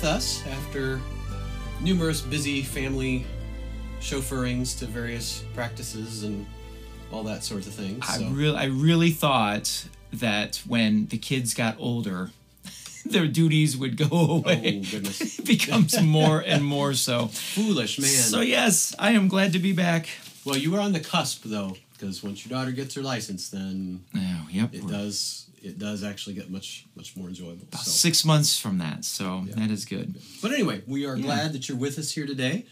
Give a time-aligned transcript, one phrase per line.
[0.00, 1.00] with us after
[1.80, 3.26] numerous busy family
[4.00, 6.46] chauffeurings to various practices and
[7.10, 7.98] all that sort of thing.
[8.08, 12.30] I really, I really thought that when the kids got older,
[13.04, 14.80] their duties would go away.
[14.84, 17.26] oh goodness, it becomes more and more so.
[17.26, 18.08] foolish man.
[18.08, 20.08] So yes, I am glad to be back.
[20.44, 24.04] well, you were on the cusp though, because once your daughter gets her license, then
[24.50, 24.74] yep.
[24.74, 27.64] it does it does actually get much much more enjoyable.
[27.68, 27.90] about So.
[27.90, 30.14] six months from that, so that is good.
[30.40, 31.22] But anyway, we are Yeah.
[31.24, 32.66] glad that you're with us here today,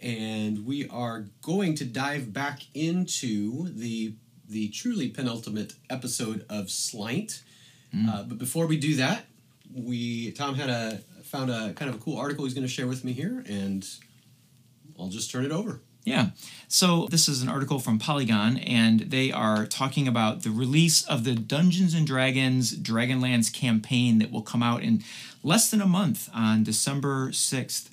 [0.00, 4.14] and we are going to dive back into the
[4.48, 7.42] the truly penultimate episode of Slaint.
[7.94, 8.08] Mm.
[8.08, 9.26] Uh, but before we do that,
[9.72, 12.86] we Tom had a found a kind of a cool article he's going to share
[12.88, 13.86] with me here, and
[14.98, 15.82] I'll just turn it over.
[16.04, 16.30] Yeah.
[16.68, 21.24] So this is an article from Polygon, and they are talking about the release of
[21.24, 25.02] the Dungeons and Dragons Dragonlance campaign that will come out in
[25.42, 27.88] less than a month on December 6th.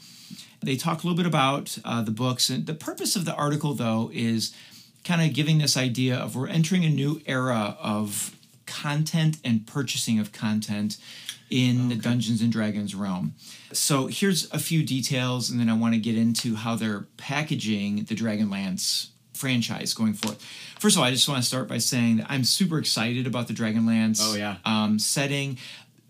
[0.61, 3.73] They talk a little bit about uh, the books, and the purpose of the article,
[3.73, 4.55] though, is
[5.03, 8.35] kind of giving this idea of we're entering a new era of
[8.65, 10.97] content and purchasing of content
[11.49, 13.33] in the Dungeons and Dragons realm.
[13.71, 18.03] So here's a few details, and then I want to get into how they're packaging
[18.05, 20.39] the Dragonlance franchise going forward.
[20.79, 23.47] First of all, I just want to start by saying that I'm super excited about
[23.47, 24.57] the Dragonlance Oh, yeah.
[24.65, 25.57] um, setting.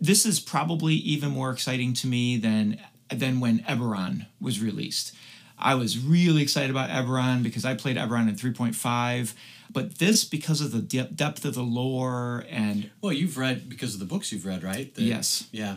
[0.00, 5.14] This is probably even more exciting to me than than when Eberron was released.
[5.58, 9.32] I was really excited about Eberron because I played Eberron in 3.5,
[9.70, 13.94] but this because of the de- depth of the lore and Well, you've read because
[13.94, 14.94] of the books you've read, right?
[14.94, 15.48] The- Yes.
[15.52, 15.76] Yeah.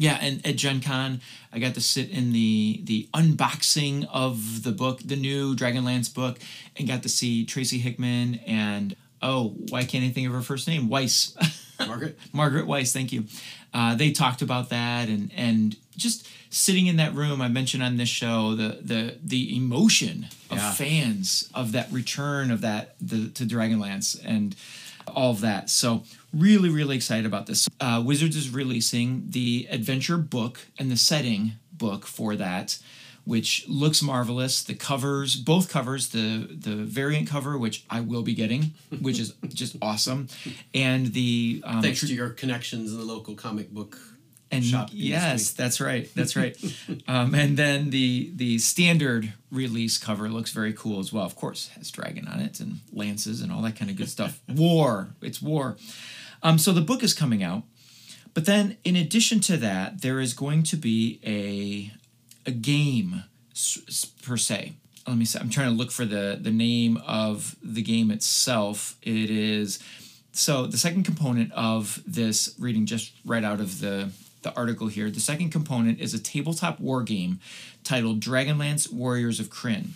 [0.00, 1.20] Yeah, and at Gen Con,
[1.52, 6.38] I got to sit in the the unboxing of the book, the new Dragonlance book,
[6.76, 10.68] and got to see Tracy Hickman and oh, why can't I think of her first
[10.68, 10.88] name?
[10.88, 11.34] Weis.
[11.86, 12.16] Margaret.
[12.32, 13.24] Margaret Weis, thank you.
[13.74, 17.40] Uh, they talked about that and and just sitting in that room.
[17.42, 20.72] I mentioned on this show the the the emotion of Yeah.
[20.72, 24.56] fans of that return of that the, to Dragonlance and
[25.06, 25.68] all of that.
[25.70, 27.68] So really really excited about this.
[27.80, 32.78] Uh, Wizards is releasing the adventure book and the setting book for that.
[33.28, 34.62] Which looks marvelous.
[34.62, 39.34] The covers, both covers, the the variant cover, which I will be getting, which is
[39.48, 40.28] just awesome,
[40.72, 43.98] and the um, Thanks to your connections in the local comic book
[44.50, 44.88] and shop.
[44.92, 46.08] yes, that's right.
[46.14, 46.56] That's right.
[47.08, 51.24] um, and then the the standard release cover looks very cool as well.
[51.24, 54.40] Of course, has dragon on it and lances and all that kind of good stuff.
[54.48, 55.08] war.
[55.20, 55.76] It's war.
[56.42, 57.64] Um, so the book is coming out,
[58.32, 61.97] but then in addition to that, there is going to be a
[62.48, 63.24] a game
[64.22, 64.72] per se.
[65.06, 65.38] Let me see.
[65.38, 68.96] I'm trying to look for the the name of the game itself.
[69.02, 69.78] It is
[70.32, 74.10] so the second component of this reading just right out of the
[74.42, 75.10] the article here.
[75.10, 77.40] The second component is a tabletop war game
[77.84, 79.88] titled Dragonlance Warriors of Krynn.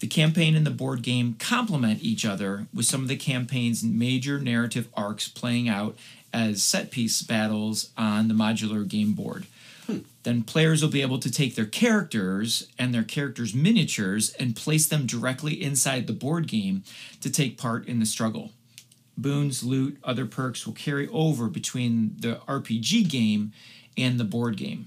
[0.00, 4.38] The campaign and the board game complement each other with some of the campaign's major
[4.38, 5.96] narrative arcs playing out
[6.32, 9.46] as set piece battles on the modular game board.
[10.22, 14.86] Then players will be able to take their characters and their characters' miniatures and place
[14.86, 16.84] them directly inside the board game
[17.22, 18.52] to take part in the struggle.
[19.16, 23.52] Boons, loot, other perks will carry over between the RPG game
[23.96, 24.86] and the board game.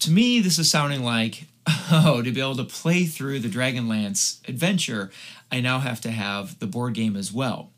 [0.00, 1.46] To me, this is sounding like,
[1.90, 5.10] oh, to be able to play through the Dragonlance adventure,
[5.50, 7.70] I now have to have the board game as well.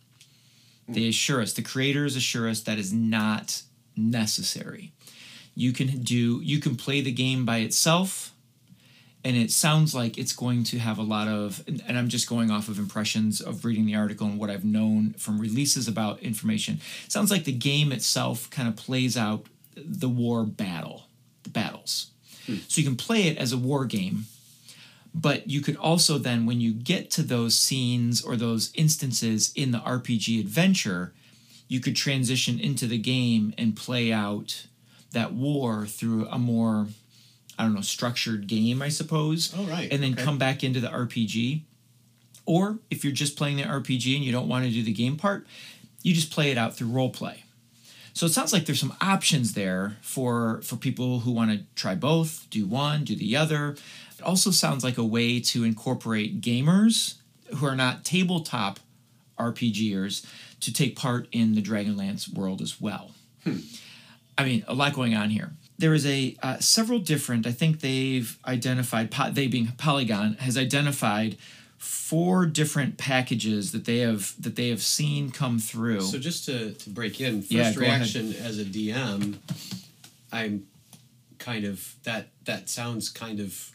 [0.88, 3.62] They assure us, the creators assure us that is not
[3.96, 4.92] necessary.
[5.54, 8.32] You can do you can play the game by itself
[9.24, 12.50] and it sounds like it's going to have a lot of and i'm just going
[12.50, 16.80] off of impressions of reading the article and what i've known from releases about information.
[17.04, 19.46] It sounds like the game itself kind of plays out
[19.76, 21.04] the war battle
[21.42, 22.10] the battles.
[22.46, 22.56] Hmm.
[22.68, 24.26] So you can play it as a war game
[25.14, 29.70] but you could also then when you get to those scenes or those instances in
[29.70, 31.12] the rpg adventure
[31.68, 34.66] you could transition into the game and play out
[35.12, 36.88] that war through a more
[37.58, 39.52] I don't know, structured game, I suppose.
[39.56, 39.92] Oh, right.
[39.92, 40.22] And then Okay.
[40.24, 41.62] come back into the RPG.
[42.46, 45.16] Or if you're just playing the RPG and you don't want to do the game
[45.16, 45.46] part,
[46.02, 47.44] you just play it out through role play.
[48.14, 51.94] So it sounds like there's some options there for for people who want to try
[51.94, 53.76] both, do one, do the other.
[54.18, 57.14] It also sounds like a way to incorporate gamers
[57.56, 58.80] who are not tabletop
[59.38, 60.24] RPGers
[60.60, 63.12] to take part in the Dragonlance world as well.
[63.44, 63.58] Hmm.
[64.38, 65.52] I mean, a lot going on here.
[65.78, 67.46] There is a uh, several different.
[67.46, 69.10] I think they've identified.
[69.34, 71.36] They being Polygon has identified
[71.78, 76.02] four different packages that they have that they have seen come through.
[76.02, 78.00] So just to, to break in, first Yeah, go ahead.
[78.00, 79.36] reaction as a DM,
[80.30, 80.66] I'm
[81.38, 83.72] kind of that that sounds kind of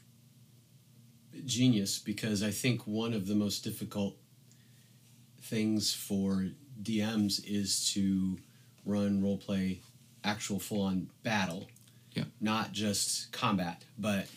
[1.46, 4.16] genius because I think one of the most difficult
[5.42, 6.48] things for
[6.82, 8.38] DMs is to
[8.86, 9.82] run role play
[10.28, 11.68] actual full on battle.
[12.14, 12.26] Yeah.
[12.42, 14.28] Not just combat, but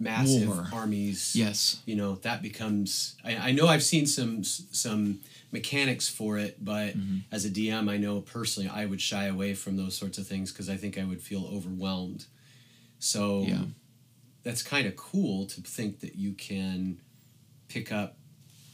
[0.00, 0.66] massive War.
[0.72, 1.80] armies yes.
[1.86, 5.20] you know that becomes I, I know i've seen some some
[5.52, 7.18] mechanics for it but Mm-hmm.
[7.30, 10.50] as a dm i know personally i would shy away from those sorts of things
[10.50, 12.24] because i think i would feel overwhelmed
[12.98, 13.64] so Yeah.
[14.42, 16.98] that's kind of cool to think that you can
[17.68, 18.16] pick up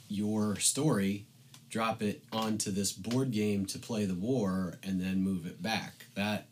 [0.09, 1.27] your story
[1.69, 6.07] drop it onto this board game to play the war and then move it back
[6.15, 6.47] that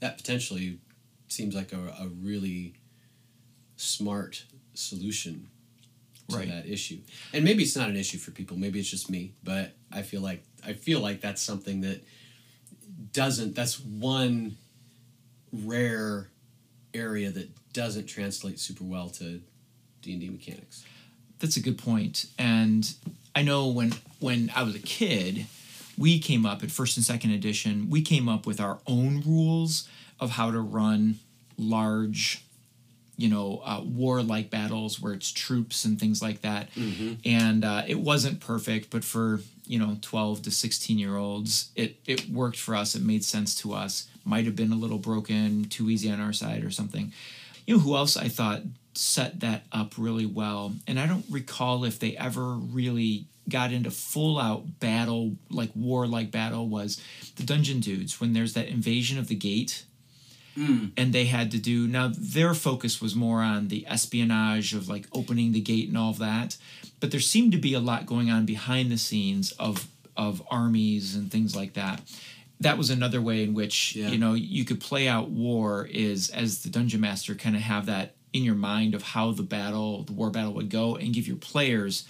[0.00, 0.78] that potentially
[1.28, 2.74] seems like a, a really
[3.76, 4.44] smart
[4.74, 5.48] solution
[6.28, 6.48] to Right.
[6.48, 6.98] that issue.
[7.32, 8.56] And maybe it's not an issue for people.
[8.56, 12.04] Maybe it's just me, but I feel like I feel like that's something that
[13.12, 14.56] doesn't that's one
[15.52, 16.28] rare
[16.94, 19.40] area that doesn't translate super well to
[20.02, 20.84] D&D mechanics.
[21.38, 22.26] That's a good point.
[22.38, 22.92] And
[23.34, 25.46] I know when when I was a kid,
[26.00, 29.86] we came up at first and second edition, we came up with our own rules
[30.18, 31.16] of how to run
[31.58, 32.42] large,
[33.18, 36.70] you know, uh, war-like battles where it's troops and things like that.
[37.26, 41.96] And uh, it wasn't perfect, but for you know 12 to 16 year olds it
[42.06, 42.94] it worked for us.
[42.96, 44.08] It made sense to us.
[44.24, 47.12] Might have been a little broken too easy on our side or something.
[47.66, 48.62] You know who else i thought
[48.94, 50.72] set that up really well?
[50.88, 56.06] And i don't recall if they ever really got into full out battle like war
[56.06, 57.00] like battle was
[57.36, 59.84] the dungeon dudes when there's that invasion of the gate.
[60.56, 60.86] Hmm.
[60.96, 65.06] And they had to do now their focus was more on the espionage of like
[65.12, 66.56] opening the gate and all of that.
[66.98, 69.86] But there seemed to be a lot going on behind the scenes of
[70.16, 72.02] of armies and things like that.
[72.58, 74.08] That was another way in which Yeah.
[74.10, 77.86] you know you could play out war is as the dungeon master kind of have
[77.86, 81.26] that in your mind of how the battle the war battle would go and give
[81.28, 82.04] your players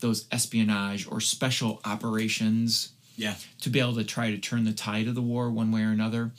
[0.00, 3.36] those espionage or special operations Yeah.
[3.62, 5.90] to be able to try to turn the tide of the war one way or
[5.90, 6.32] another.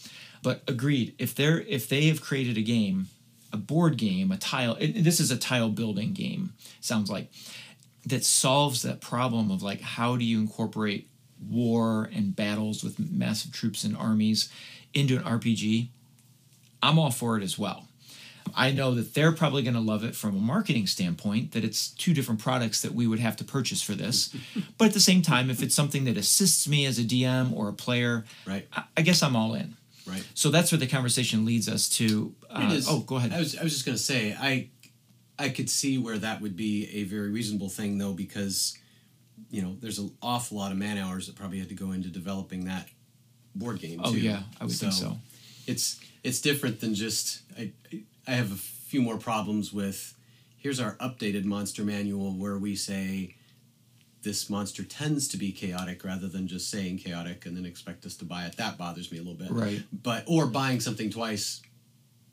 [0.43, 3.07] But agreed, if they're if they have created a game,
[3.51, 7.31] a board game, a tile, and this is a tile building game, sounds like
[8.05, 11.09] that solves that problem of like how do you incorporate
[11.49, 14.49] war and battles with massive troops and armies
[14.93, 15.89] into an RPG?
[16.81, 17.87] I'm all for it as well.
[18.57, 21.89] I know that they're probably going to love it from a marketing standpoint, that it's
[21.91, 24.35] two different products that we would have to purchase for this.
[24.77, 27.69] but at the same time, if it's something that assists me as a DM or
[27.69, 28.67] a player, Right.
[28.73, 29.77] I, I guess I'm all in.
[30.07, 30.25] Right.
[30.33, 32.33] So that's where the conversation leads us to.
[32.49, 33.31] Uh, It is- oh, go ahead.
[33.33, 34.69] I was I was just gonna say I
[35.37, 38.77] I could see where that would be a very reasonable thing though because
[39.51, 42.07] you know there's an awful lot of man hours that probably had to go into
[42.09, 42.87] developing that
[43.53, 43.99] board game.
[44.03, 44.19] oh too.
[44.21, 45.17] yeah, I would think so.
[45.67, 47.71] It's it's different than just I
[48.27, 50.13] I have a few more problems with
[50.57, 53.35] here's our updated monster manual where we say
[54.23, 58.15] this monster tends to be chaotic rather than just saying chaotic and then expect us
[58.17, 58.57] to buy it.
[58.57, 59.83] That bothers me a little bit Right.
[59.91, 61.61] but or buying something twice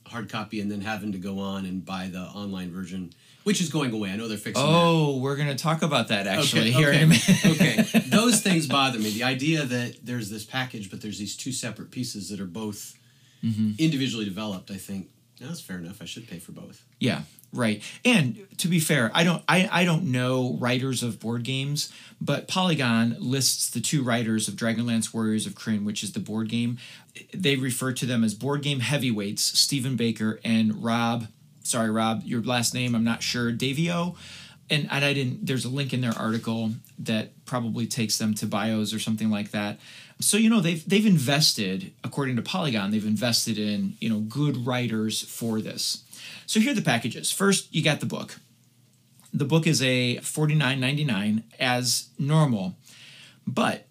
[0.07, 3.11] hard copy and then having to go on and buy the online version
[3.45, 4.69] which is going away i know they're fixing it.
[4.71, 6.99] Oh, we're going to talk about that that actually okay, here okay.
[6.99, 7.47] in a minute.
[7.47, 11.53] okay those things bother me the idea that there's this package but there's these two
[11.53, 12.99] separate pieces that are both
[13.43, 13.73] Mm-hmm.
[13.79, 17.23] individually developed i think "No, that's fair enough i should pay for both Yeah,
[17.53, 17.83] right.
[18.05, 22.49] And to be fair, I don't I, I don't know writers of board games, but
[22.49, 26.79] Polygon lists the two writers of Dragonlance Warriors of Krynn, which is the board game.
[27.33, 31.27] They refer to them as board game heavyweights, Stephen Baker and Rob.
[31.63, 33.53] Sorry, Rob, your last name I'm not sure.
[33.53, 34.17] Daviau.
[34.71, 35.45] And, and I didn't.
[35.45, 39.51] There's a link in their article that probably takes them to bios or something like
[39.51, 39.79] that.
[40.21, 44.67] So you know they've they've invested, according to Polygon, they've invested in you know good
[44.67, 46.05] writers for this.
[46.47, 47.31] So here are the packages.
[47.31, 48.39] First, you got the book.
[49.33, 52.77] The book is a $49.99 as normal.
[53.47, 53.87] But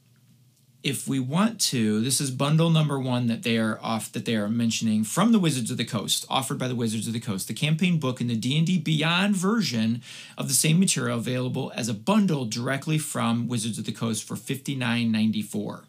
[0.84, 4.36] if we want to, this is bundle number one that they are off that they
[4.36, 7.48] are mentioning from the Wizards of the Coast, offered by the Wizards of the Coast,
[7.48, 10.02] the campaign book and the D&D Beyond version
[10.38, 14.36] of the same material available as a bundle directly from Wizards of the Coast for
[14.36, 15.84] $59.94.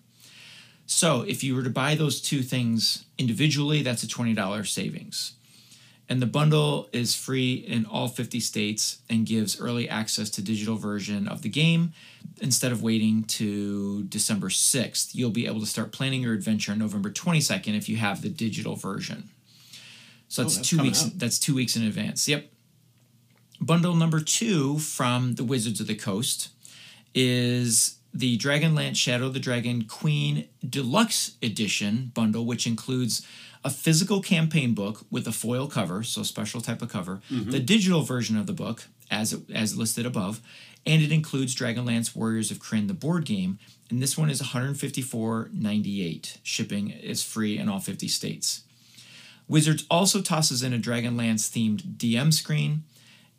[0.86, 5.32] So if you were to buy those two things individually, that's a $20 savings.
[6.06, 10.76] And the bundle is free in all 50 states and gives early access to digital
[10.76, 11.94] version of the game.
[12.42, 16.78] Instead of waiting to December 6th, you'll be able to start planning your adventure on
[16.78, 19.30] November 22nd if you have the digital version.
[20.28, 21.12] So that's, oh, that's two weeks up.
[21.16, 22.28] that's 2 weeks in advance.
[22.28, 22.50] Yep.
[23.60, 26.50] Bundle number two from the Wizards of the Coast
[27.14, 33.26] is the Dragonlance Shadow of the Dragon Queen Deluxe Edition bundle, which includes
[33.64, 37.50] a physical campaign book with a foil cover, so a special type of cover, mm-hmm.
[37.50, 40.40] the digital version of the book, as as listed above,
[40.86, 43.58] and it includes Dragonlance Warriors of Krynn, the board game,
[43.90, 46.38] and this one is 154.98.
[46.42, 48.62] Shipping is free in all 50 states.
[49.48, 52.84] Wizards also tosses in a Dragonlance themed DM screen,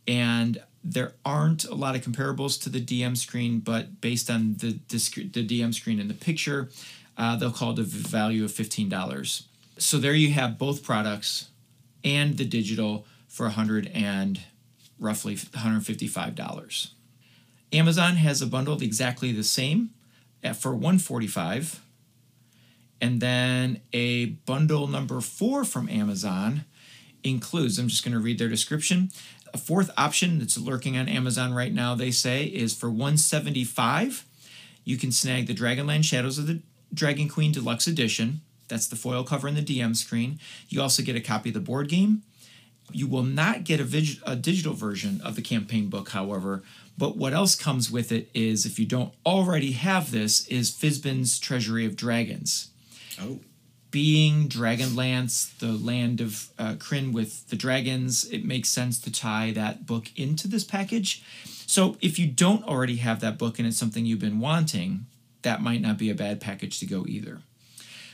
[0.07, 4.79] and there aren't a lot of comparables to the DM screen, but based on the,
[4.87, 6.69] the DM screen in the picture,
[7.17, 9.43] uh, they'll call it a value of $15.
[9.77, 11.49] So there you have both products
[12.03, 14.39] and the digital for a 100 and
[14.99, 16.89] roughly $155.
[17.73, 19.89] Amazon has a bundle exactly the same
[20.43, 21.81] at, for 145
[23.01, 26.65] and then a bundle number four from Amazon
[27.23, 29.11] includes, I'm just going to read their description.
[29.55, 34.25] A fourth option that's lurking on Amazon right now, they say, is for 175.
[34.83, 36.59] You can snag the Dragonlance Shadows of the
[36.93, 38.41] Dragon Queen Deluxe Edition.
[38.67, 40.39] That's the foil cover and the DM screen.
[40.67, 42.23] You also get a copy of the board game.
[42.91, 46.61] You will not get a, vig- a digital version of the campaign book, however.
[46.97, 51.39] But what else comes with it is, if you don't already have this, is Fizban's
[51.39, 52.71] Treasury of Dragons
[53.21, 53.39] Oh.
[53.95, 59.51] Being Dragonlance, the land of uh, Krynn with the dragons, it makes sense to tie
[59.51, 61.23] that book into this package.
[61.65, 65.05] So if you don't already have that book and it's something you've been wanting,
[65.43, 67.39] that might not be a bad package to go either.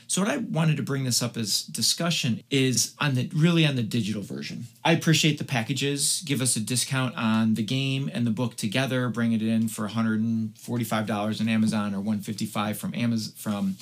[0.06, 3.74] So what I wanted to bring this up as discussion is on the really on
[3.74, 4.66] the digital version.
[4.84, 6.22] I appreciate the packages.
[6.24, 9.08] Give us a discount on the game and the book together.
[9.08, 13.76] Bring it in for $145 on Amazon or 155 from Amazon from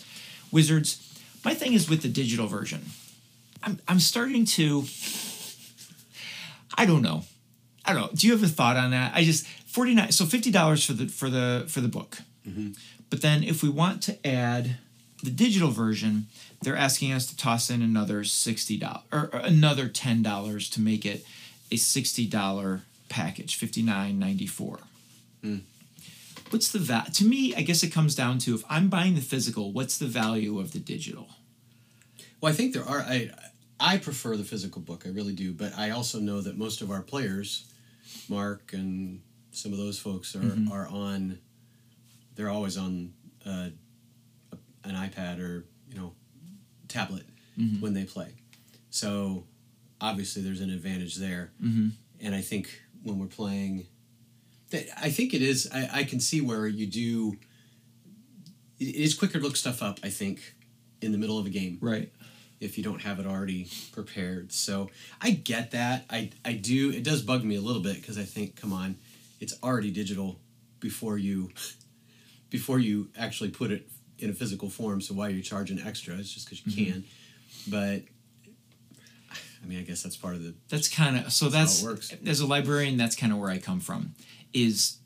[0.50, 1.09] Wizards.
[1.44, 2.86] My thing is with the digital version.
[3.62, 4.84] I'm I'm starting to
[6.76, 7.24] I don't know.
[7.84, 8.10] I don't know.
[8.14, 9.12] Do you have a thought on that?
[9.14, 12.18] I just 49 so $50 for the for the for the book.
[12.46, 12.72] Mm-hmm.
[13.08, 14.76] But then if we want to add
[15.22, 16.26] the digital version,
[16.62, 21.24] they're asking us to toss in another $60 or, or another $10 to make it
[21.70, 24.80] a $60 package, $59.94.
[25.42, 25.56] Hmm.
[26.50, 29.20] What's the va- to me, I guess it comes down to if I'm buying the
[29.20, 31.28] physical, what's the value of the digital?
[32.40, 33.00] Well, I think there are.
[33.00, 33.30] I
[33.78, 35.04] I prefer the physical book.
[35.06, 35.52] I really do.
[35.52, 37.66] But I also know that most of our players,
[38.28, 39.20] Mark and
[39.52, 40.70] some of those folks, are Mhm.
[40.70, 41.38] are on.
[42.34, 43.12] They're always on
[43.46, 43.70] uh,
[44.84, 46.14] an iPad or you know,
[46.88, 47.26] tablet
[47.58, 47.80] Mhm.
[47.80, 48.34] when they play.
[48.90, 49.46] So
[50.00, 51.52] obviously, there's an advantage there.
[51.62, 51.88] Mm-hmm.
[52.20, 53.86] And I think when we're playing,
[54.72, 55.68] I think it is.
[55.72, 57.36] I, I can see where you do.
[58.78, 59.98] It is quicker to look stuff up.
[60.02, 60.54] I think
[61.02, 62.12] in the middle of a game Right.
[62.60, 64.52] if you don't have it already prepared.
[64.52, 66.04] So I get that.
[66.10, 66.90] I I do.
[66.90, 68.96] It does bug me a little bit because I think, come on,
[69.40, 70.38] it's already digital
[70.78, 71.50] before you
[72.48, 75.00] before you actually put it in a physical form.
[75.00, 76.14] So why are you charging extra?
[76.16, 76.92] It's just because you Mhm.
[76.92, 77.04] can.
[77.68, 78.02] But
[79.62, 80.54] I mean, I guess that's part of the.
[80.68, 82.14] That's kind of so That's that's, how it works.
[82.26, 84.14] as a librarian that's kind of where I come from
[84.52, 84.98] is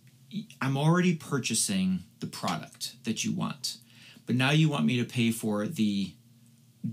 [0.61, 3.79] I'm already purchasing the product that you want.
[4.27, 6.13] But now you want me to pay for the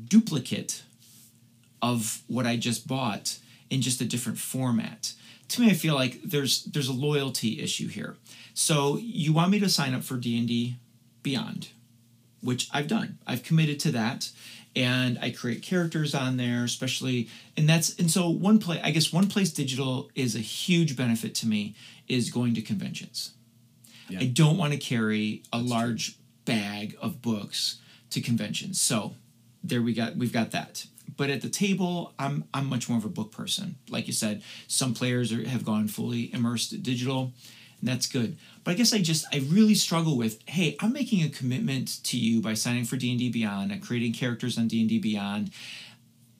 [0.07, 0.83] duplicate
[1.81, 3.39] of what I just bought
[3.69, 5.13] in just a different format.
[5.49, 8.15] To me I feel like there's there's a loyalty issue here.
[8.53, 10.77] So you want me to sign up for D&D
[11.23, 11.69] Beyond,
[12.41, 13.19] which I've done.
[13.27, 14.31] I've committed to that
[14.75, 19.11] and I create characters on there, especially and that's and so one play I guess
[19.11, 21.75] one place digital is a huge benefit to me
[22.07, 23.33] is going to conventions.
[24.09, 24.19] Yeah.
[24.21, 27.79] I don't want to carry a That's large bag of books
[28.11, 28.79] to conventions.
[28.79, 29.15] So
[29.63, 30.85] there we got we've got that.
[31.17, 33.75] But at the table, I'm I'm much more of a book person.
[33.89, 37.33] Like you said, some players are, have gone fully immersed digital,
[37.81, 38.37] and that's good.
[38.63, 42.17] But I guess I just I really struggle with hey, I'm making a commitment to
[42.17, 44.99] you by signing for D and D Beyond and creating characters on D and D
[44.99, 45.51] Beyond.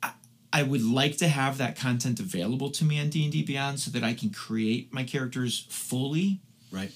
[0.03, 0.11] I,
[0.53, 3.79] I would like to have that content available to me on D and D Beyond
[3.79, 6.39] so that I can create my characters fully
[6.71, 6.91] Right.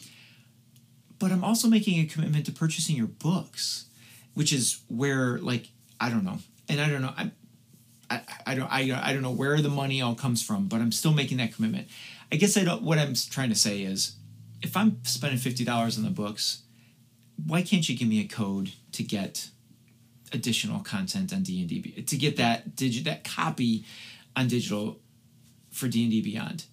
[1.19, 3.85] but I'm also making a commitment to purchasing your books,
[4.35, 7.31] which is where like I don't know, and I don't know I.
[8.07, 10.91] I, I don't I, I don't know where the money all comes from, but I'm
[10.91, 11.87] still making that commitment.
[12.31, 12.83] I guess I don't.
[12.83, 14.15] What I'm trying to say is,
[14.65, 16.63] if I'm spending fifty dollars on the books,
[17.45, 19.49] why can't you give me a code to get
[20.33, 23.85] additional content on D and D to get that digi- that copy
[24.35, 24.99] on digital
[25.71, 26.65] for D and D Beyond?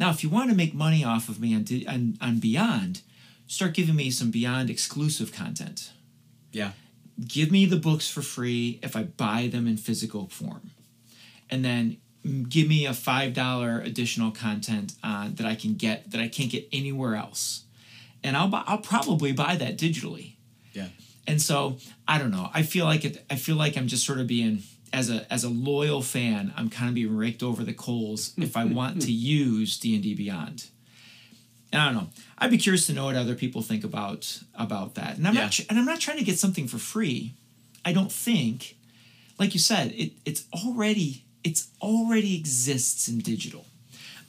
[0.00, 3.02] Now, if you want to make money off of me on, Di- on on Beyond,
[3.46, 5.92] start giving me some Beyond exclusive content.
[6.50, 6.72] Yeah.
[7.28, 10.70] Give me the books for free if I buy them in physical form.
[11.50, 11.98] And then
[12.48, 16.50] give me a five dollar additional content uh, that I can get that I can't
[16.50, 17.64] get anywhere else,
[18.22, 20.32] and I'll buy, I'll probably buy that digitally.
[20.72, 20.88] Yeah.
[21.26, 21.78] And so
[22.08, 22.50] I don't know.
[22.52, 23.24] I feel like it.
[23.30, 24.62] I feel like I'm just sort of being
[24.92, 26.52] as a as a loyal fan.
[26.56, 30.02] I'm kind of being raked over the coals if I want to use D and
[30.02, 30.66] D Beyond.
[31.72, 32.08] And I don't know.
[32.38, 35.16] I'd be curious to know what other people think about about that.
[35.16, 35.42] And I'm Yeah.
[35.44, 35.60] not.
[35.68, 37.34] And I'm not trying to get something for free.
[37.84, 38.76] I don't think.
[39.38, 43.66] Like you said, it it's already it's already exists in digital.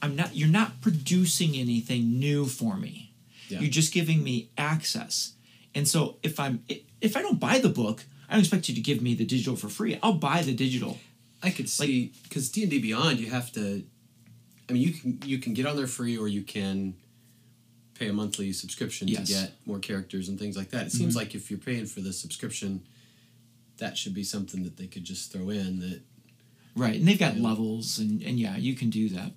[0.02, 0.36] I'm not.
[0.36, 3.14] You're not producing anything new for me.
[3.48, 3.60] Yeah.
[3.62, 5.34] You're just giving me access.
[5.74, 6.64] And so if I'm
[7.02, 9.56] if I don't buy the book, I don't expect you to give me the digital
[9.56, 9.98] for free.
[10.04, 10.98] I'll buy the digital.
[11.42, 13.84] I could see because D and D Beyond, you have to.
[14.70, 16.96] I mean, you can you can get on there free, or you can
[17.94, 19.28] pay a monthly subscription Yes.
[19.28, 20.82] to get more characters and things like that.
[20.84, 20.98] It Mm-hmm.
[20.98, 22.82] seems like if you're paying for the subscription,
[23.78, 25.80] that should be something that they could just throw in.
[25.80, 26.02] That
[26.76, 26.96] Right.
[26.96, 29.32] And they've got levels and, and yeah, you can do that.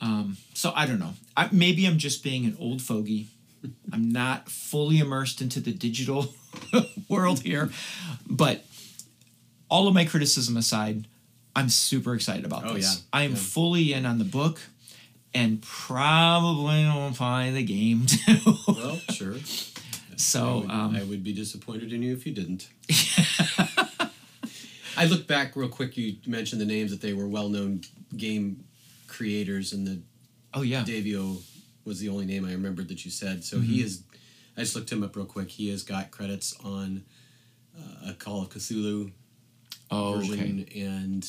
[0.00, 1.12] Um, so I don't know.
[1.36, 3.28] I, maybe I'm just being an old fogey.
[3.92, 6.34] I'm not fully immersed into the digital
[7.08, 7.70] world here.
[8.28, 8.64] But
[9.70, 11.06] all of my criticism aside,
[11.54, 12.96] I'm super excited about Oh, this.
[12.96, 13.00] yeah.
[13.12, 13.36] I am Yeah.
[13.36, 14.60] fully in on the book
[15.34, 18.36] and probably will buy the game too.
[18.66, 19.34] well, sure.
[19.36, 22.68] I so would, um, I would be disappointed in you if you didn't.
[25.02, 25.96] I look back real quick.
[25.96, 27.82] You mentioned the names that they were well-known
[28.16, 28.64] game
[29.08, 30.00] creators, and the
[30.54, 30.84] oh yeah.
[30.84, 31.42] Daviau
[31.84, 33.44] was the only name I remembered that you said.
[33.44, 33.66] So Mm-hmm.
[33.72, 34.02] he is.
[34.56, 35.48] I just looked him up real quick.
[35.50, 37.04] He has got credits on
[37.78, 39.12] uh, a Call of Cthulhu
[39.90, 40.80] Oh, version okay.
[40.82, 41.26] and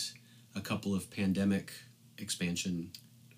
[0.56, 1.74] a couple of pandemic
[2.18, 2.92] expansion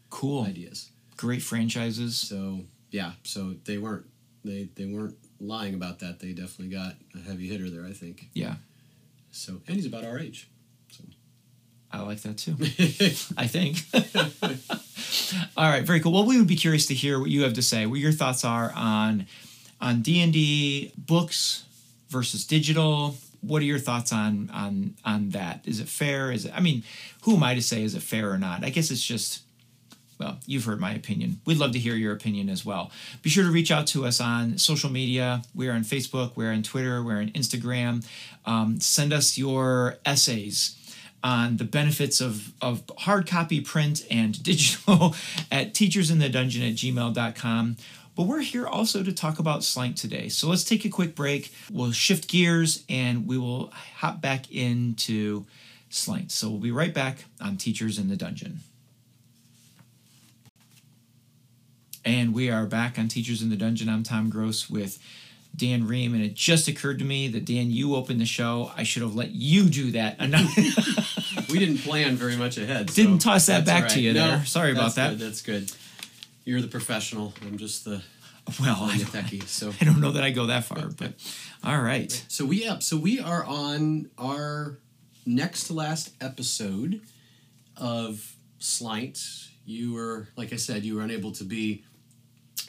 [0.09, 0.43] Cool.
[0.43, 0.89] ideas.
[1.17, 2.15] Great franchises.
[2.17, 4.05] So yeah, so they weren't
[4.43, 6.19] they they weren't lying about that.
[6.19, 7.85] They definitely got a heavy hitter there.
[7.85, 8.27] I think.
[8.33, 8.55] Yeah.
[9.35, 10.47] So and he's about our age.
[10.89, 11.03] So
[11.91, 12.53] I like that too.
[13.37, 13.79] I think.
[15.57, 16.13] All right, very cool.
[16.13, 18.45] Well, we would be curious to hear what you have to say, what your thoughts
[18.45, 19.27] are on
[19.81, 21.65] on D and D books
[22.09, 23.17] versus digital.
[23.41, 25.61] What are your thoughts on on on that?
[25.65, 26.31] Is it fair?
[26.31, 26.53] Is it?
[26.55, 26.83] I mean,
[27.23, 28.63] who am I to say is it fair or not?
[28.63, 29.41] I guess it's just.
[30.17, 31.41] Well, you've heard my opinion.
[31.45, 32.91] We'd love to hear your opinion as well.
[33.21, 35.41] Be sure to reach out to us on social media.
[35.53, 38.05] We're on Facebook, we're on Twitter, we're on Instagram.
[38.45, 40.77] Um, send us your essays
[41.23, 45.15] on the benefits of, of hard copy print and digital
[45.51, 47.77] at teachersinthedungeon at gmail.com.
[48.15, 50.29] But we're here also to talk about Slaint today.
[50.29, 51.51] So let's take a quick break.
[51.69, 55.45] We'll shift gears and we will hop back into
[55.89, 56.31] Slaint.
[56.31, 58.59] So we'll be right back on Teachers in the Dungeon.
[62.05, 63.89] And we are back on Teachers in the Dungeon.
[63.89, 64.99] I'm Tom Gross with
[65.55, 68.71] Dan Ream, and it just occurred to me that Dan, you opened the show.
[68.77, 70.17] I should have let you do that.
[71.49, 72.89] We didn't plan very much ahead.
[72.89, 74.45] so Didn't toss that back all to you No, there.
[74.45, 75.11] Sorry about that.
[75.11, 75.71] Good, that's good.
[76.43, 77.33] You're the professional.
[77.43, 78.01] I'm just the
[78.59, 79.43] well, I'm I don't, techie.
[79.47, 81.13] So I don't know that I go that far, but
[81.63, 82.11] all right.
[82.29, 82.83] So we up.
[82.83, 84.77] so we are on our
[85.25, 87.01] next to last episode
[87.77, 89.19] of Slaint.
[89.65, 91.83] You were like I said, you were unable to be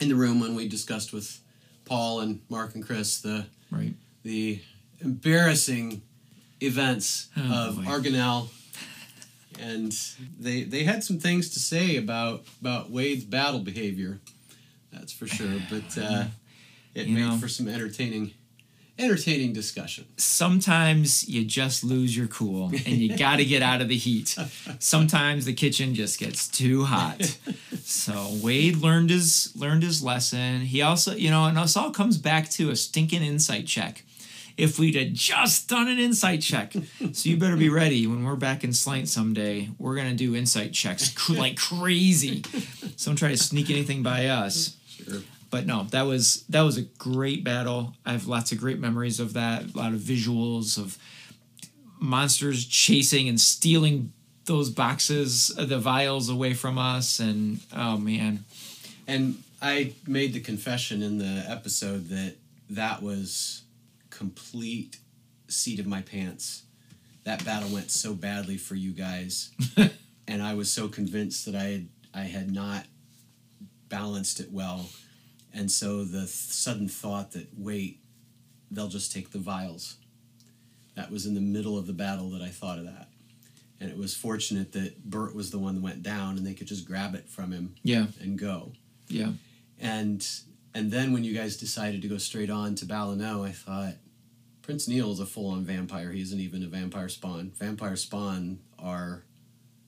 [0.01, 1.41] in the room when we discussed with
[1.85, 3.95] Paul and Mark and Chris the Right.
[4.23, 4.61] the
[5.01, 6.03] embarrassing
[6.61, 7.83] events Oh, of boy.
[7.83, 8.49] Argonel.
[9.59, 9.97] And
[10.39, 14.21] they they had some things to say about about Wade's battle behavior.
[14.93, 15.61] That's for sure.
[15.71, 16.25] But uh,
[16.95, 17.39] it You made know.
[17.39, 18.33] for some entertaining
[18.99, 20.07] entertaining discussion.
[20.17, 24.37] Sometimes you just lose your cool and you got to get out of the heat.
[24.79, 27.39] Sometimes the kitchen just gets too hot.
[27.83, 30.61] So Wade learned his learned his lesson.
[30.63, 34.03] He also, you know, and this all comes back to a stinking insight check.
[34.57, 38.37] If we'd have just done an insight check, so you better be ready when we're
[38.37, 39.69] back in Slaint someday.
[39.79, 42.43] We're gonna do insight checks like crazy.
[42.97, 45.21] So don't try to sneak anything by us Sure.
[45.51, 47.95] But no, that was that was a great battle.
[48.05, 49.75] I have lots of great memories of that.
[49.75, 50.99] A lot of visuals of
[51.99, 54.13] monsters chasing and stealing
[54.47, 58.45] those boxes, uh, the vials away from us, and oh man,
[59.07, 62.37] And I made the confession in the episode that
[62.71, 63.63] that was
[64.11, 64.99] complete
[65.49, 66.63] seat of my pants.
[67.25, 69.51] That battle went so badly for you guys,
[70.29, 72.87] and I was so convinced that I had I had not
[73.89, 74.89] balanced it well,
[75.57, 78.01] and so the th- sudden thought that wait,
[78.71, 79.97] they'll just take the vials.
[80.95, 83.09] That was in the middle of the battle that I thought of that,
[83.81, 86.67] and it was fortunate that Bert was the one that went down, and they could
[86.67, 88.73] just grab it from him yeah, and go
[89.09, 89.33] yeah,
[89.81, 90.27] and
[90.75, 93.95] and then when you guys decided to go straight on to Balino, I thought
[94.61, 96.13] Prince Niall is a full-on vampire.
[96.13, 97.53] He isn't even a vampire spawn.
[97.57, 99.23] Vampire spawn are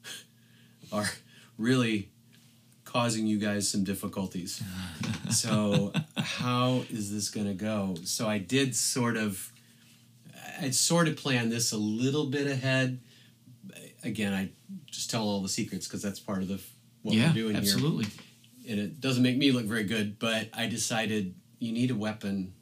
[0.93, 1.11] are
[1.59, 2.11] really
[2.99, 4.61] causing you guys some difficulties.
[5.31, 7.95] so how is this going to go?
[8.03, 9.53] So I did sort of
[10.61, 12.99] I sort of planned this a little bit ahead.
[14.03, 14.51] Again, I
[14.87, 16.61] just tell all the secrets because that's part of the
[17.03, 18.07] what yeah, we're doing absolutely.
[18.07, 18.73] here.
[18.73, 22.53] And it doesn't make me look very good, but I decided you need a weapon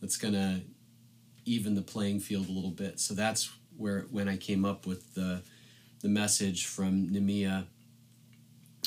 [0.00, 0.62] that's going to
[1.44, 2.98] even the playing field a little bit.
[2.98, 5.42] So that's where when I came up with the
[6.00, 7.66] the message from Nemia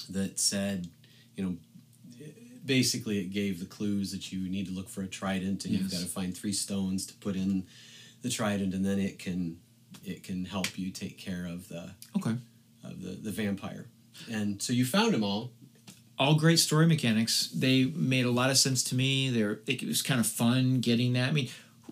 [0.10, 0.88] that said,
[1.36, 1.56] you know,
[2.66, 5.82] basically it gave the clues that you need to look for a trident and Yes.
[5.82, 7.66] you've got to find three stones to put in
[8.22, 9.58] the trident and then it can
[10.04, 12.36] it can help you take care of the Okay.
[12.84, 13.88] of the, the vampire.
[14.32, 15.52] And so you found them all.
[16.18, 17.50] all great story mechanics.
[17.54, 19.30] They made a lot of sense to me.
[19.30, 21.30] They're it was kind of fun getting that.
[21.30, 21.50] I mean,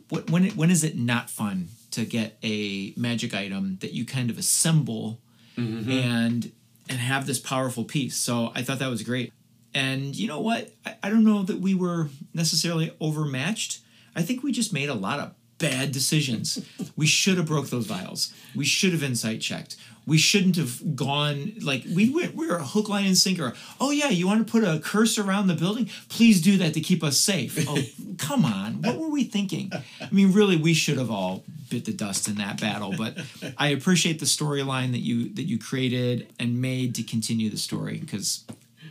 [0.09, 4.05] what, when it, when is it not fun to get a magic item that you
[4.05, 5.19] kind of assemble
[5.57, 5.89] mm-hmm.
[5.89, 6.51] and
[6.89, 8.15] and have this powerful piece?
[8.15, 9.33] So I thought that was great.
[9.73, 10.71] And you know what?
[10.85, 13.79] I, I don't know that we were necessarily overmatched.
[14.15, 16.65] I think we just made a lot of bad decisions.
[16.95, 18.33] we should have broke those vials.
[18.55, 19.77] We should have insight checked.
[20.07, 22.35] We shouldn't have gone like we went.
[22.35, 23.53] We were a hook, line, and sinker.
[23.81, 25.89] Oh yeah, you want to put a curse around the building?
[26.09, 27.65] Please do that to keep us safe.
[27.67, 27.81] Oh
[28.19, 29.71] come on, what were we thinking?
[29.73, 32.93] I mean, really, we should have all bit the dust in that battle.
[32.95, 33.17] But
[33.57, 37.97] I appreciate the storyline that you that you created and made to continue the story
[37.97, 38.45] because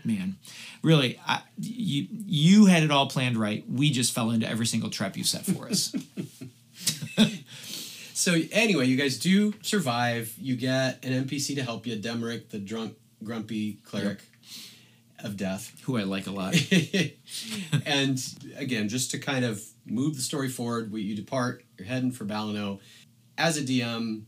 [0.04, 0.36] man
[0.82, 4.90] really I, you you had it all planned right we just fell into every single
[4.90, 5.94] trap you set for us
[8.16, 10.32] So anyway, you guys do survive.
[10.38, 12.94] You get an NPC to help you, Demeric, the drunk,
[13.24, 14.20] grumpy cleric
[15.18, 15.74] of death.
[15.82, 16.54] who i like a lot
[17.86, 18.22] and
[18.56, 22.24] again, just to kind of move the story forward, we, you depart, you're heading for
[22.24, 22.78] Balino.
[23.36, 24.22] As a DM,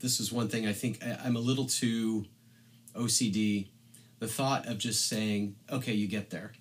[0.00, 2.26] this is one thing I think I, I'm a little too
[2.94, 3.68] OCD.
[4.18, 6.52] The thought of just saying, okay, you get there,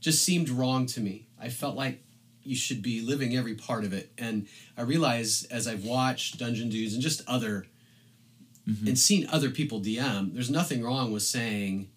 [0.00, 1.28] just seemed wrong to me.
[1.38, 2.02] I felt like
[2.46, 4.10] you should be living every part of it.
[4.18, 7.66] And I realize as I've watched Dungeon Dudes and just other,
[8.84, 11.88] and seen other people DM, there's nothing wrong with saying,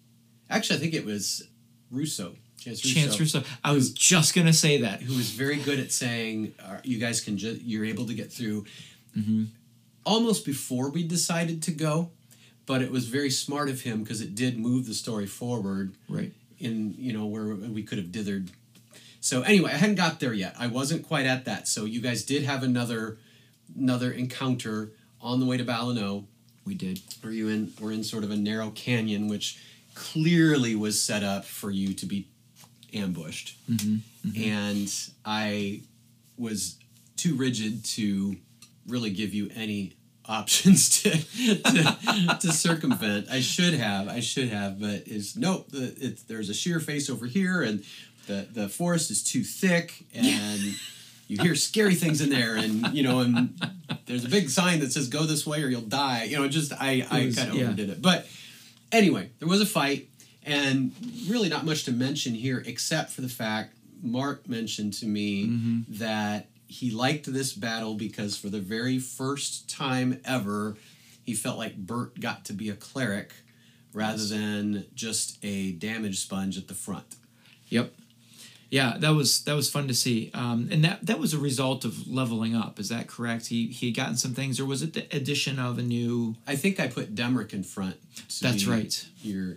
[0.48, 1.48] actually, I think it was
[1.90, 2.36] Russo.
[2.60, 3.42] Chance Russo chance Russo.
[3.64, 7.22] i was just gonna say that who was very good at saying uh, you guys
[7.22, 8.66] can just you're able to get through
[9.18, 9.44] Mm-hmm.
[10.04, 12.10] almost before we decided to go
[12.66, 16.32] but it was very smart of him because it did move the story forward right
[16.58, 18.50] in you know where we could have dithered
[19.20, 20.54] so anyway i hadn't got there yet.
[20.58, 21.68] I wasn't quite at that.
[21.68, 23.18] So you guys did have another
[23.76, 26.24] another encounter on the way to Balino
[26.64, 27.00] we did.
[27.20, 29.58] Where you in were in sort of a narrow canyon which
[29.94, 32.28] clearly was set up for you to be
[32.94, 33.56] ambushed.
[33.70, 34.50] Mm-hmm, mm-hmm.
[34.50, 34.92] And
[35.24, 35.82] i
[36.36, 36.78] was
[37.16, 38.36] too rigid to
[38.86, 39.92] really give you any
[40.24, 43.28] options to, to, to circumvent.
[43.30, 47.10] I should have i should have but is nope the, it's, there's a sheer face
[47.10, 47.84] over here and
[48.30, 50.60] the, the forest is too thick and
[51.28, 53.36] you hear scary things in there and you know and
[54.06, 56.72] there's a big sign that says go this way or you'll die you know just
[56.72, 57.64] i, I kind of yeah.
[57.64, 58.26] overdid it but
[58.92, 60.08] anyway there was a fight
[60.44, 60.92] and
[61.28, 65.80] really not much to mention here except for the fact mark mentioned to me Mm-hmm.
[66.04, 70.76] that he liked this battle because for the very first time ever
[71.24, 73.32] he felt like bert got to be a cleric
[73.92, 77.16] rather than just a damage sponge at the front
[77.68, 77.92] Yep.
[78.70, 81.84] Yeah, that was that was fun to see, um, and that that was a result
[81.84, 82.78] of leveling up.
[82.78, 83.48] Is that correct?
[83.48, 86.36] He he had gotten some things, or was it the addition of a new?
[86.46, 87.96] I think I put Demrick in front.
[88.40, 89.06] That's right.
[89.22, 89.56] Your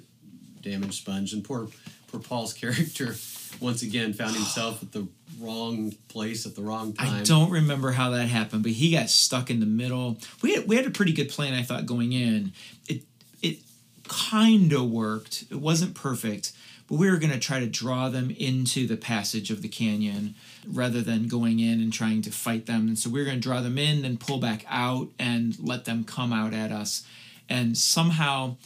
[0.62, 1.68] damage sponge, and poor
[2.08, 3.16] poor Paul's character
[3.60, 5.08] once again found himself at the
[5.40, 7.22] wrong place at the wrong time.
[7.22, 10.18] I don't remember how that happened, but he got stuck in the middle.
[10.42, 12.54] We had, we had a pretty good plan, I thought, going in.
[12.88, 13.04] It
[13.42, 13.60] it
[14.08, 15.46] kind of worked.
[15.50, 16.52] It wasn't perfect,
[16.94, 20.36] but we were going to try to draw them into the passage of the canyon
[20.68, 22.88] rather than going in and trying to fight them.
[22.88, 25.86] And so we were going to draw them in, then pull back out and let
[25.86, 27.04] them come out at us.
[27.50, 28.58] And somehow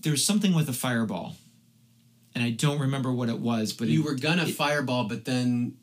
[0.00, 1.36] there's something with a fireball.
[2.34, 5.76] And I don't remember what it was, but You it, were gonna fireball, but then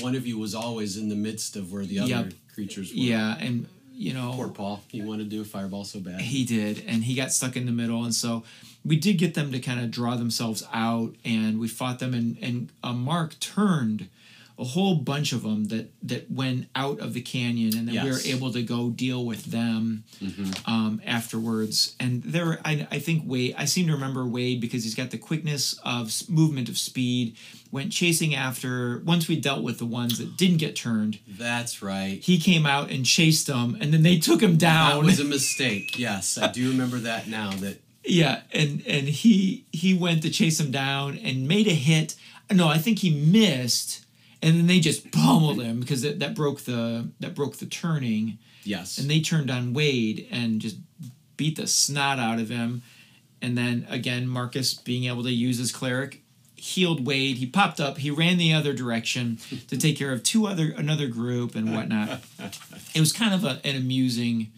[0.00, 2.32] one of you was always in the midst of where the other Yep.
[2.54, 2.96] creatures were.
[2.98, 4.82] yeah, and you know Poor Paul.
[4.88, 6.20] He wanted to do a fireball so bad.
[6.20, 8.42] He did, and he got stuck in the middle, and so
[8.84, 12.38] we did get them to kind of draw themselves out, and we fought them, and
[12.40, 14.08] and uh, Mark turned
[14.58, 18.10] a whole bunch of them that that went out of the canyon, and then we
[18.10, 20.04] were able to go deal with them
[20.66, 21.96] um, afterwards.
[21.98, 23.54] And there, I, I think Wade.
[23.56, 27.36] I seem to remember Wade because he's got the quickness of movement of speed.
[27.72, 28.98] Went chasing after.
[29.06, 32.20] Once we dealt with the ones that didn't get turned, That's right.
[32.22, 35.00] he came out and chased them, and then they took him down.
[35.00, 35.98] That was a mistake.
[35.98, 37.52] Yes, I do remember that now.
[37.52, 42.14] That Yeah, and and he he went to chase him down and made a hit.
[42.50, 44.04] No, I think he missed,
[44.42, 48.38] and then they just pummeled him because that, that broke the that broke the turning,
[48.64, 48.98] Yes.
[48.98, 50.76] and they turned on Wade and just
[51.36, 52.82] beat the snot out of him.
[53.42, 56.22] And then again, Marcus being able to use his cleric
[56.56, 57.36] healed Wade.
[57.38, 57.98] He popped up.
[57.98, 62.20] He ran the other direction to take care of two other another group and whatnot.
[62.94, 64.50] It was kind of a, an amusing.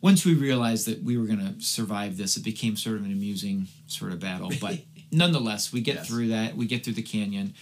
[0.00, 3.12] Once we realized that we were going to survive this, it became sort of an
[3.12, 4.52] amusing sort of battle.
[4.60, 4.78] But
[5.12, 6.06] nonetheless, we get Yes.
[6.08, 6.56] through that.
[6.56, 7.54] We get through the canyon,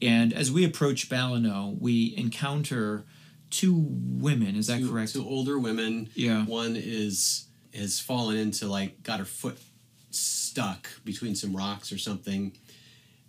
[0.00, 3.04] and as we approach Balino, we encounter
[3.50, 4.56] two women.
[4.56, 5.12] Is that two, correct?
[5.12, 6.08] two older women.
[6.14, 6.44] Yeah.
[6.44, 9.58] One is has fallen into like got her foot
[10.10, 12.52] stuck between some rocks or something.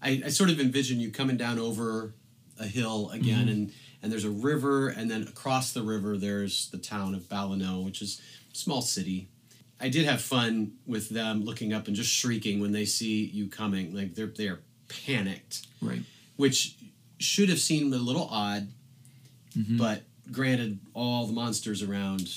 [0.02, 2.14] I, I sort of envision you coming down over
[2.60, 3.50] a hill again mm-hmm.
[3.50, 7.84] and and there's a river and then across the river there's the town of Balino,
[7.86, 8.22] which is
[8.54, 9.28] small city.
[9.80, 13.48] I did have fun with them looking up and just shrieking when they see you
[13.50, 13.94] coming.
[13.94, 16.04] Like they're they're panicked Right.
[16.38, 16.76] which
[17.20, 18.70] should have seemed a little odd,
[19.58, 19.78] Mm-hmm.
[19.78, 22.28] but granted, all the monsters around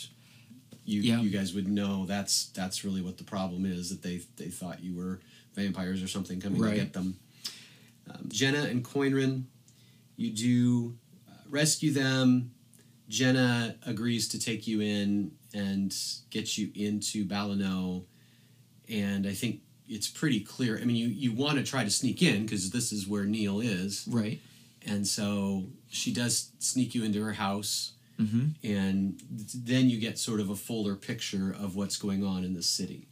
[0.85, 1.20] you, Yeah.
[1.20, 4.83] you guys would know that's that's really what the problem is that they they thought
[4.83, 5.20] you were
[5.55, 6.70] vampires or something coming Right.
[6.72, 7.16] to get them.
[8.11, 9.44] Um, Jenna and Coinrin,
[10.16, 10.96] you do
[11.29, 12.50] uh, rescue them.
[13.09, 15.95] Jenna agrees to take you in and
[16.31, 18.05] get you into Balino,
[18.88, 20.79] and I think it's pretty clear.
[20.81, 23.61] I mean, you you want to try to sneak in because this is where Niall
[23.61, 24.40] is, Right.
[24.87, 28.47] and so she does sneak you into her house, Mm-hmm.
[28.64, 29.21] and
[29.55, 33.09] then you get sort of a fuller picture of what's going on in the city.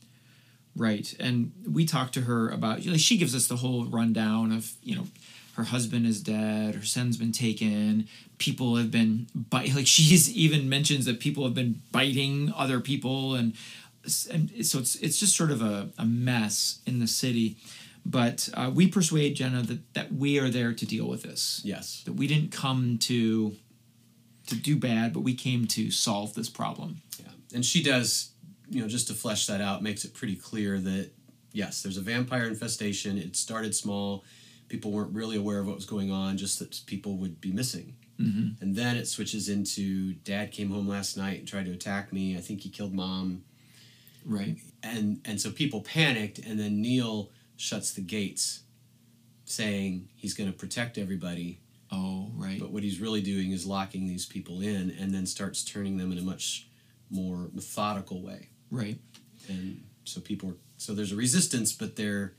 [0.77, 1.15] Right.
[1.21, 4.97] And we talked to her about, like, she gives us the whole rundown of, you
[4.97, 5.07] know,
[5.55, 10.69] her husband is dead, her son's been taken, people have been, bite, like, she's even
[10.69, 13.35] mentions that people have been biting other people.
[13.35, 13.55] And,
[14.31, 17.57] and so it's, it's just sort of a, a mess in the city.
[18.07, 21.63] But uh, we persuade Jenna that, that we are there to deal with this.
[21.65, 22.03] Yes.
[22.05, 23.57] That we didn't come to
[24.47, 27.01] to do bad, but we came to solve this problem.
[27.19, 28.33] Yeah, and she does,
[28.69, 31.11] you know, just to flesh that out, makes it pretty clear that
[31.53, 33.17] yes, there's a vampire infestation.
[33.17, 34.25] It started small.
[34.69, 37.95] People weren't really aware of what was going on, just that people would be missing.
[38.21, 38.63] Mm-hmm.
[38.63, 42.37] And then it switches into Dad came home last night and tried to attack me.
[42.37, 43.45] I think he killed Mom.
[44.25, 44.57] Right.
[44.83, 48.63] And and so people panicked, and then Niall shuts the gates,
[49.45, 51.61] saying he's going to protect everybody.
[51.93, 52.59] Oh, right.
[52.59, 56.11] But what he's really doing is locking these people in, and then starts turning them
[56.13, 56.69] in a much
[57.11, 58.49] more methodical way.
[58.71, 58.99] right.
[59.49, 62.33] and so people so there's a resistance but their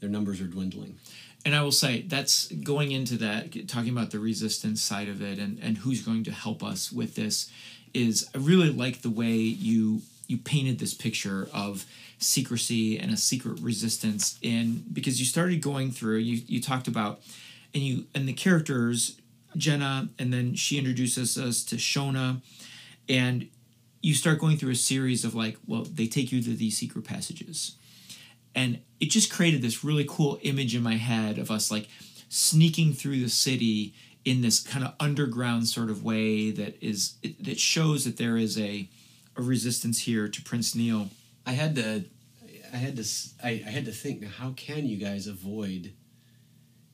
[0.00, 0.96] their numbers are dwindling
[1.44, 5.38] And I will say that's going into that, talking about the resistance side of it
[5.38, 7.50] and, and who's going to help us with this
[7.94, 11.86] is I really like the way you you painted this picture of
[12.18, 17.20] secrecy and a secret resistance in because you started going through you you talked about
[17.72, 19.18] and you and the characters
[19.56, 22.42] Jenna and then she introduces us to Shona
[23.08, 23.48] and
[24.02, 27.04] you start going through a series of like well they take you to these secret
[27.04, 27.76] passages.
[28.54, 31.88] And it just created this really cool image in my head of us like
[32.28, 37.42] sneaking through the city in this kind of underground sort of way that is it,
[37.44, 38.88] that shows that there is a
[39.36, 41.08] a resistance here to Prince Niall.
[41.46, 42.04] i had to
[42.72, 43.04] i had to
[43.42, 45.92] I had to think now how can you guys avoid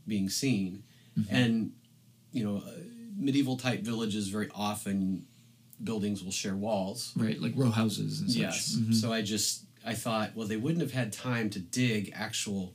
[0.06, 0.82] being seen
[1.30, 1.72] and
[2.32, 2.70] you know uh,
[3.16, 5.24] medieval type villages very often
[5.82, 8.40] buildings will share walls Right, like row houses and such.
[8.40, 8.94] yes Mhm.
[8.94, 12.74] so i just i thought well they wouldn't have had time to dig actual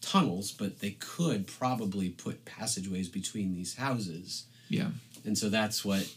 [0.00, 4.88] tunnels but they could probably put passageways between these houses Yeah.
[5.24, 6.08] and so that's what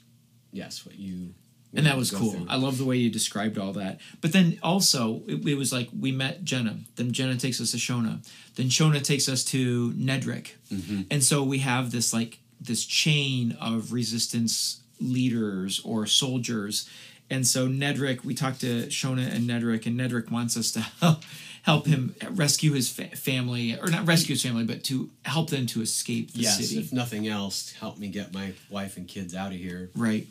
[0.52, 1.34] yes what you
[1.76, 2.34] and that was cool.
[2.34, 2.46] through.
[2.50, 4.00] I love the way you described all that.
[4.22, 6.78] But then also, it, it was like we met Jenna.
[6.98, 8.24] Then Jenna takes us to Shona.
[8.54, 10.52] Then Shona takes us to Nedrick.
[10.72, 11.08] Mhm.
[11.10, 16.88] And so we have this like this chain of resistance leaders or soldiers.
[17.30, 21.24] And so Nedrick, we talked to Shona and Nedrick, and Nedrick wants us to help,
[21.64, 25.66] help him rescue his fa- family, or not rescue his family, but to help them
[25.68, 26.80] to escape the yes city.
[26.80, 30.28] if nothing else help me get my wife and kids out of here Right.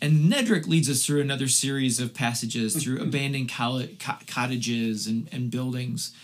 [0.00, 5.28] And Nedrick leads us through another series of passages through abandoned coll- co- cottages and,
[5.32, 6.14] and buildings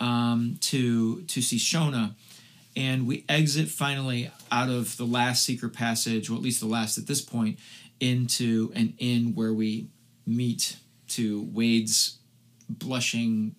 [0.00, 2.14] um, to to see Shona.
[2.76, 6.98] And we exit finally out of the last secret passage, or at least the last
[6.98, 7.58] at this point,
[8.00, 9.88] into an inn where we
[10.26, 10.76] meet
[11.08, 12.18] to Wade's
[12.68, 13.54] blushing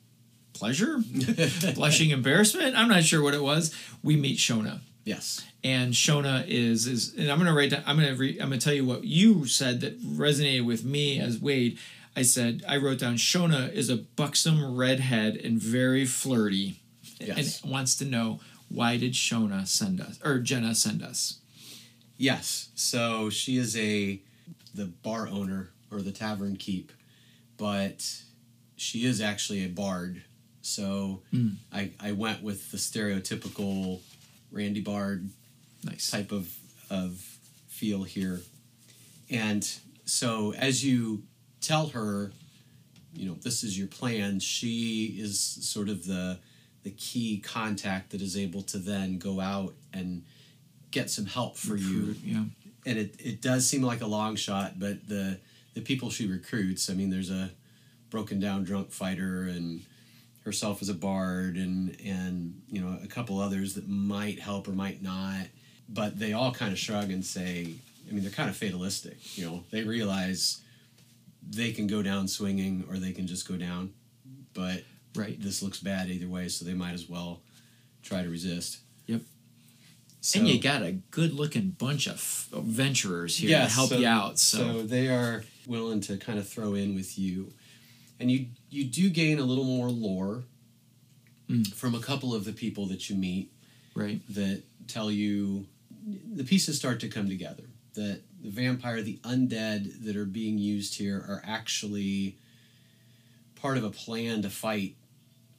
[0.54, 1.00] pleasure,
[1.76, 2.76] blushing embarrassment.
[2.76, 3.74] I'm not sure what it was.
[4.04, 8.14] We meet Shona yes and Shona is is and I'm gonna write down I'm gonna
[8.16, 11.80] re, I'm gonna tell you what you said that resonated with me as Wade.
[12.16, 16.82] I said I wrote down Shona is a buxom redhead and very flirty,
[17.22, 17.62] Yes.
[17.62, 21.40] and wants to know why did Shona send us or Jenna send us?
[22.18, 22.70] Yes.
[22.76, 24.20] So she is a
[24.78, 26.92] the bar owner or the tavern keep,
[27.58, 28.06] but
[28.78, 30.24] she is actually a bard.
[30.62, 31.56] So Mm.
[31.74, 34.00] I, I went with the stereotypical
[34.52, 35.30] Randy Bard
[35.84, 36.10] Nice.
[36.12, 36.54] type of
[36.90, 37.20] of
[37.68, 38.40] feel here.
[39.30, 39.68] And
[40.06, 41.24] so as you
[41.60, 42.32] tell her,
[43.14, 46.40] you know, this is your plan, she is sort of the
[46.84, 50.24] the key contact that is able to then go out and
[50.92, 52.44] get some help for you Yeah.
[52.88, 55.40] And it, it does seem like a long shot, but the
[55.74, 57.52] the people she recruits, I mean, there's a
[58.10, 59.82] broken down drunk fighter and
[60.46, 64.72] herself as a bard and and you know a couple others that might help or
[64.72, 65.48] might not,
[65.90, 67.74] but they all kind of shrug and say,
[68.10, 69.38] I mean, they're kind of fatalistic.
[69.38, 70.62] You know, they realize
[71.50, 73.94] they can go down swinging or they can just go down,
[74.54, 74.84] but
[75.16, 75.42] Right.
[75.42, 77.42] this looks bad either way, so they might as well
[78.04, 78.80] try to resist.
[80.28, 84.08] So, and you got a good looking bunch of adventurers here to help so- you
[84.08, 84.38] out.
[84.38, 87.54] So, so they are willing to kind of throw in with you
[88.20, 90.44] and you you do gain a little more lore
[91.50, 91.66] Mm.
[91.74, 93.54] from a couple of the people that you meet
[93.96, 94.20] right.
[94.34, 95.66] that tell you
[96.36, 97.64] the pieces start to come together
[97.94, 102.38] that the vampire the undead that are being used here are actually
[103.56, 104.98] part of a plan to fight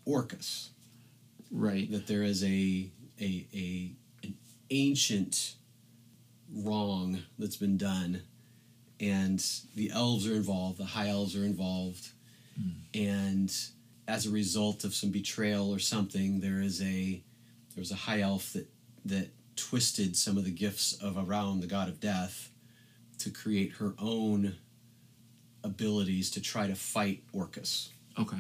[0.05, 0.69] orcus
[1.51, 1.91] Right.
[1.91, 3.93] that there is a a, a
[4.71, 5.55] ancient
[6.55, 8.23] wrong that's been done
[9.01, 12.09] and the elves are involved the high elves are involved
[12.57, 12.71] hmm.
[12.95, 13.55] and
[14.07, 17.23] as a result of some betrayal or something there is a
[17.75, 18.67] there was a high elf that
[19.05, 22.51] that twisted some of the gifts of around the god of death
[23.19, 24.55] to create her own
[25.65, 28.39] abilities to try to fight orcus Okay.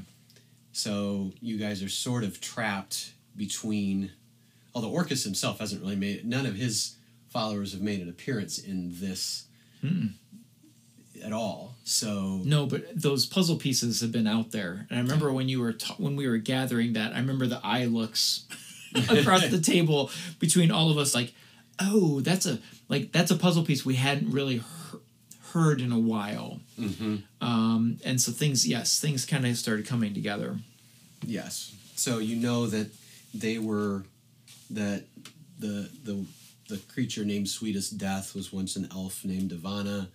[0.73, 4.11] so you guys are sort of trapped between.
[4.79, 6.95] Although Orcus himself hasn't really made none of his
[7.31, 9.47] followers have made an appearance in this
[9.83, 10.13] Mm.
[11.25, 11.75] at all.
[11.83, 15.59] So No, but those puzzle pieces have been out there, and I remember when you
[15.59, 17.13] were ta- when we were gathering that.
[17.13, 18.45] I remember the eye looks
[18.95, 21.33] across the table between all of us, like,
[21.81, 24.99] oh, that's a like that's a puzzle piece we hadn't really he-
[25.53, 26.61] heard in a while.
[26.79, 27.23] Mhm.
[27.41, 30.61] Um, and so things, yes, things kind of started coming together.
[31.27, 32.91] yes, so you know that
[33.35, 34.05] they were
[34.71, 35.05] that
[35.59, 36.25] the the
[36.69, 40.09] the creature named Sweetest Death was once an elf named Ivana.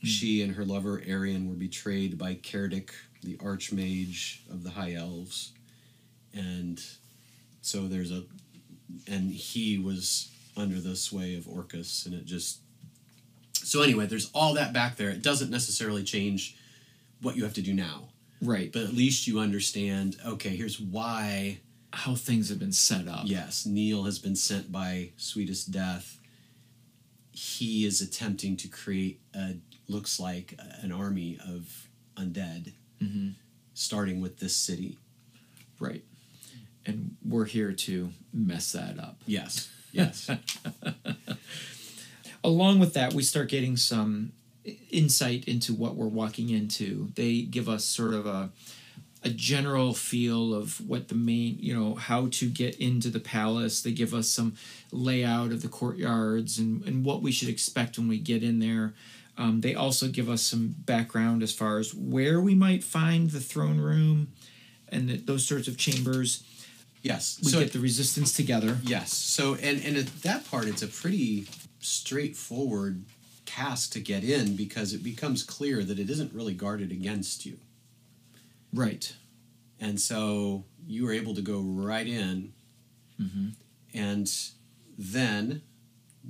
[0.00, 0.06] Hmm.
[0.06, 2.90] She and her lover Arian were betrayed by Cerdic,
[3.22, 5.52] the archmage of the High Elves,
[6.34, 6.82] and
[7.62, 8.24] so there's a,
[9.06, 12.58] and he was under the sway of Orcus, and it just.
[13.54, 15.08] So anyway, there's all that back there.
[15.08, 16.56] It doesn't necessarily change
[17.22, 18.08] what you have to do now,
[18.42, 18.70] Right.
[18.70, 20.16] but at least you understand.
[20.26, 21.60] Okay, here's why.
[21.94, 23.22] How things have been set up.
[23.24, 26.18] Yes, Niall has been sent by Sweetest Death.
[27.30, 29.56] He is attempting to create a
[29.88, 33.30] looks like an army of undead, hmm
[33.76, 34.98] starting with this city.
[35.80, 36.04] Right.
[36.86, 39.16] And we're here to mess that up.
[39.26, 40.30] Yes, yes,
[42.44, 44.32] along with that, we start getting some
[44.90, 47.10] insight into what we're walking into.
[47.14, 48.50] They give us sort of a
[49.24, 53.80] a general feel of what the main, you know, how to get into the palace.
[53.82, 54.54] They give us some
[54.92, 58.92] layout of the courtyards and, and what we should expect when we get in there.
[59.36, 63.40] Um, they also give us some background as far as where we might find the
[63.40, 64.32] throne room
[64.90, 66.44] and th- those sorts of chambers.
[67.02, 67.40] yes.
[67.42, 68.78] We so get the resistance together.
[68.82, 69.12] yes.
[69.12, 71.48] So and and at that part, it's a pretty
[71.80, 73.04] straightforward
[73.46, 77.58] task to get in because it becomes clear that it isn't really guarded against you,
[78.74, 79.14] Right.
[79.80, 82.52] and so you were able to go right in,
[83.20, 83.48] Mm-hmm.
[83.94, 84.30] and
[84.98, 85.62] then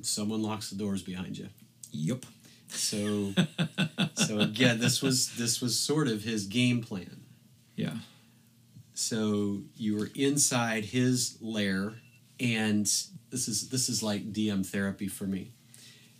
[0.02, 1.48] someone locks the doors behind you.
[1.92, 2.26] Yep.
[2.68, 3.32] So,
[4.14, 7.22] so again, this was this was sort of his game plan.
[7.76, 7.94] Yeah.
[8.94, 11.94] So you were inside his lair,
[12.38, 12.84] and
[13.30, 15.52] this is this is like DM therapy for me.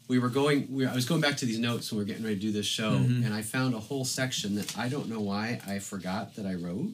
[0.07, 0.67] We were going.
[0.71, 2.53] We, I was going back to these notes when we are getting ready to do
[2.53, 3.25] this show, Mhm.
[3.25, 6.55] and I found a whole section that I don't know why I forgot that I
[6.55, 6.91] wrote.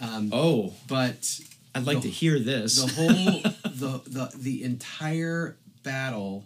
[0.00, 1.40] Um, Oh, but
[1.74, 2.76] I'd like The- to hear this.
[2.76, 3.40] the whole
[3.72, 6.44] the, the the entire battle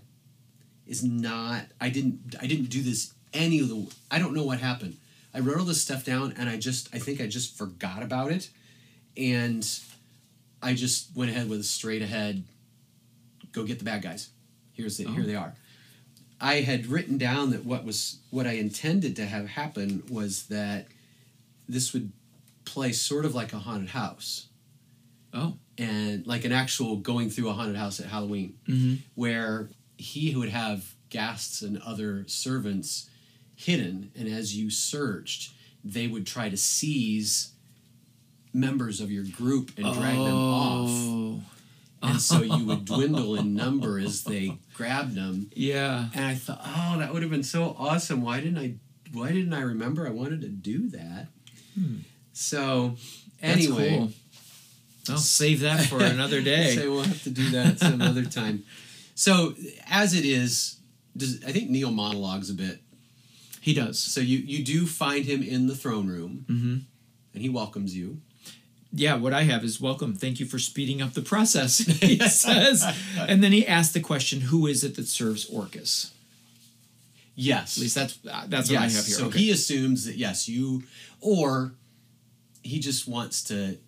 [0.87, 4.59] is not i didn't i didn't do this any of the i don't know what
[4.61, 4.97] happened
[5.33, 8.31] i wrote all this stuff down and i just i think i just forgot about
[8.31, 8.51] it
[9.17, 9.81] and
[10.63, 12.43] i just went ahead with a straight ahead
[13.53, 14.29] go get the bad guys
[14.73, 15.27] here's the, here Oh.
[15.27, 15.55] they are
[16.41, 20.87] I had written down that what was what I intended to have happen was that
[21.69, 22.11] this would
[22.65, 24.47] play sort of like a haunted house
[25.35, 25.55] Oh.
[25.79, 28.95] and like an actual going through a haunted house at Halloween Mm-hmm.
[29.15, 29.69] where
[29.99, 33.09] he would have guests and other servants
[33.55, 35.53] hidden and as you searched
[35.85, 37.53] they would try to seize
[38.53, 41.41] members of your group and drag them off Oh.
[42.03, 46.09] And so you would dwindle in number as they grabbed them Yeah.
[46.15, 48.75] and i thought oh that would have been so awesome why didn't i
[49.13, 51.29] why didn't i remember i wanted to do that
[52.33, 52.97] so
[53.43, 54.11] anyway cool.
[55.11, 56.77] I'll save that for another day.
[56.77, 58.65] so we'll have to do that some other time
[59.15, 59.55] so
[59.91, 60.79] as it is
[61.17, 62.81] does, i think niall monologues a bit
[63.61, 63.99] he does.
[63.99, 66.77] so you you do find him in the throne room Mm-hmm.
[67.35, 68.21] and he welcomes you
[68.95, 70.15] Yeah, what I have is welcome.
[70.15, 72.85] Thank you for speeding up the process, he says.
[73.17, 76.13] And then he asks the question, who is it that serves Orcus?
[77.35, 79.17] yes At least that's uh, that's what I have here.
[79.17, 79.39] So Okay.
[79.39, 80.83] he assumes that yes, you,
[81.21, 81.73] or
[82.63, 83.79] he just wants to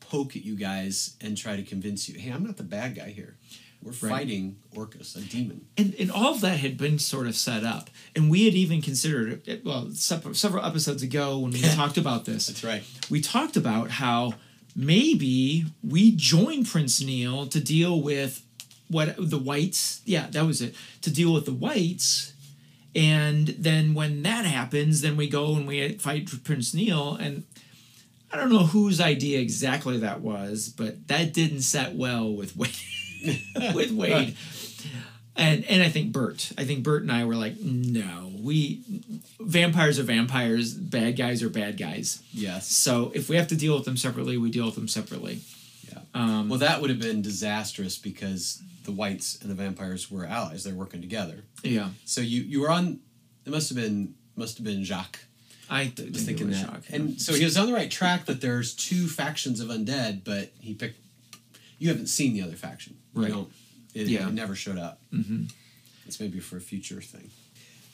[0.00, 3.10] poke at you guys and try to convince you, hey, I'm not the bad guy
[3.10, 3.36] here.
[3.82, 4.10] We're Right.
[4.10, 5.64] fighting Orcus, a demon.
[5.78, 7.88] and, and all of that had been sort of set up.
[8.14, 12.48] And we had even considered it, well, several episodes ago when we talked about this,
[12.48, 12.82] That's right.
[13.08, 14.34] we talked about how
[14.76, 18.44] maybe we join Prince Niall to deal with
[18.88, 20.02] what the whites.
[20.04, 20.74] Yeah, that was it.
[21.02, 22.32] To deal with the whites.
[22.94, 27.14] And then when that happens, then we go and we fight Prince Niall.
[27.16, 27.44] And
[28.32, 32.70] I don't know whose idea exactly that was, but that didn't set well with Wade.
[33.74, 34.36] with Wade.
[35.36, 36.52] And and I think Bert.
[36.58, 38.82] I think Bert and I were like, no, we
[39.40, 42.22] vampires are vampires, bad guys are bad guys.
[42.32, 42.68] Yes.
[42.68, 45.40] So if we have to deal with them separately, we deal with them separately.
[45.90, 46.00] Yeah.
[46.14, 50.64] Um, Well, that would have been disastrous because the whites and the vampires were allies.
[50.64, 51.44] They're working together.
[51.62, 53.00] yeah, So you you were on.
[53.46, 55.20] It must have been must have been Jacques.
[55.70, 56.66] I th- was think thinking that.
[56.66, 56.82] shock.
[56.90, 60.52] And so he was on the right track that there's two factions of undead, but
[60.60, 60.98] he picked.
[61.78, 63.30] You haven't seen the other faction, You Right.
[63.30, 63.52] don't-
[63.92, 64.28] It, Yeah.
[64.28, 65.00] it never showed up.
[65.10, 65.44] hmm
[66.06, 67.30] It's maybe for a future thing.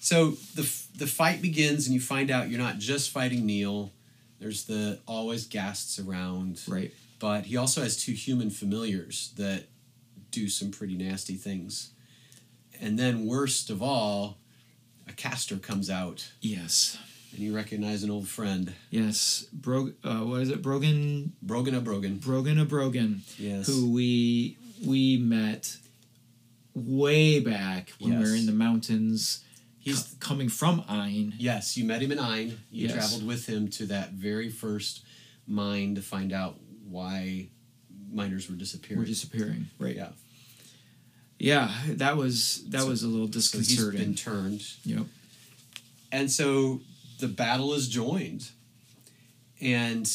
[0.00, 3.92] So the the fight begins, and you find out you're not just fighting Niall.
[4.38, 6.92] There's the always ghasts around, right.
[7.18, 9.68] but he also has two human familiars that
[10.30, 11.90] do some pretty nasty things.
[12.80, 14.38] And then, worst of all,
[15.08, 16.98] a caster comes out, Yes,
[17.32, 19.46] and you recognize an old friend, yes.
[19.52, 20.60] Brog, uh, what is it?
[20.62, 22.18] Brogan, Brogan a Brogan.
[22.18, 23.66] Brogan, a Brogan, Yes.
[23.66, 25.76] who we we met
[26.74, 29.42] way back when we were in the mountains.
[29.78, 31.34] He's co- coming from Ein.
[31.38, 31.76] yes.
[31.76, 32.58] You met him in Ein.
[32.70, 32.94] You Yes.
[32.94, 35.02] traveled with him to that very first
[35.46, 36.58] mine to find out
[36.88, 37.48] why
[38.12, 38.98] miners were disappearing.
[38.98, 39.68] We're disappearing.
[39.78, 39.96] Right.
[39.96, 40.10] yeah.
[41.38, 44.00] Yeah, that was that So- was a little So he's disconcerting.
[44.00, 45.06] been turned, Yep.
[46.10, 46.80] and so
[47.18, 48.48] the battle is joined.
[49.60, 50.10] And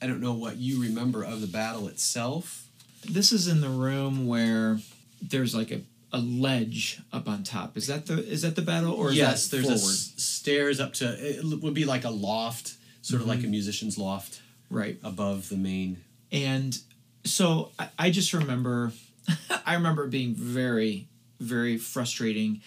[0.00, 2.68] I don't know what you remember of the battle itself.
[3.08, 4.78] This is in the room where
[5.20, 5.80] there's like a,
[6.12, 7.76] a ledge up on top.
[7.76, 9.78] Is that the is that the battle or is yes, there's forward?
[9.80, 13.36] s- stairs up to it would be like a loft, sort of Mm-hmm.
[13.38, 14.40] like a musician's loft
[14.70, 14.98] right.
[15.02, 15.98] above the main.
[16.30, 16.76] And
[17.24, 18.92] so I, I just remember
[19.66, 21.08] I remember being very,
[21.40, 22.60] very frustrating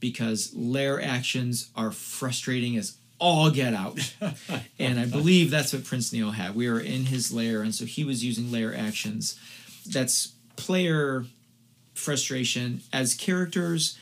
[0.00, 3.98] because lair actions are frustrating as all get out.
[4.80, 6.56] and I believe that's what Prince Niall had.
[6.56, 9.38] We were in his lair, and so he was using lair actions.
[9.86, 11.24] That's player
[11.94, 12.80] frustration.
[12.92, 13.98] As characters,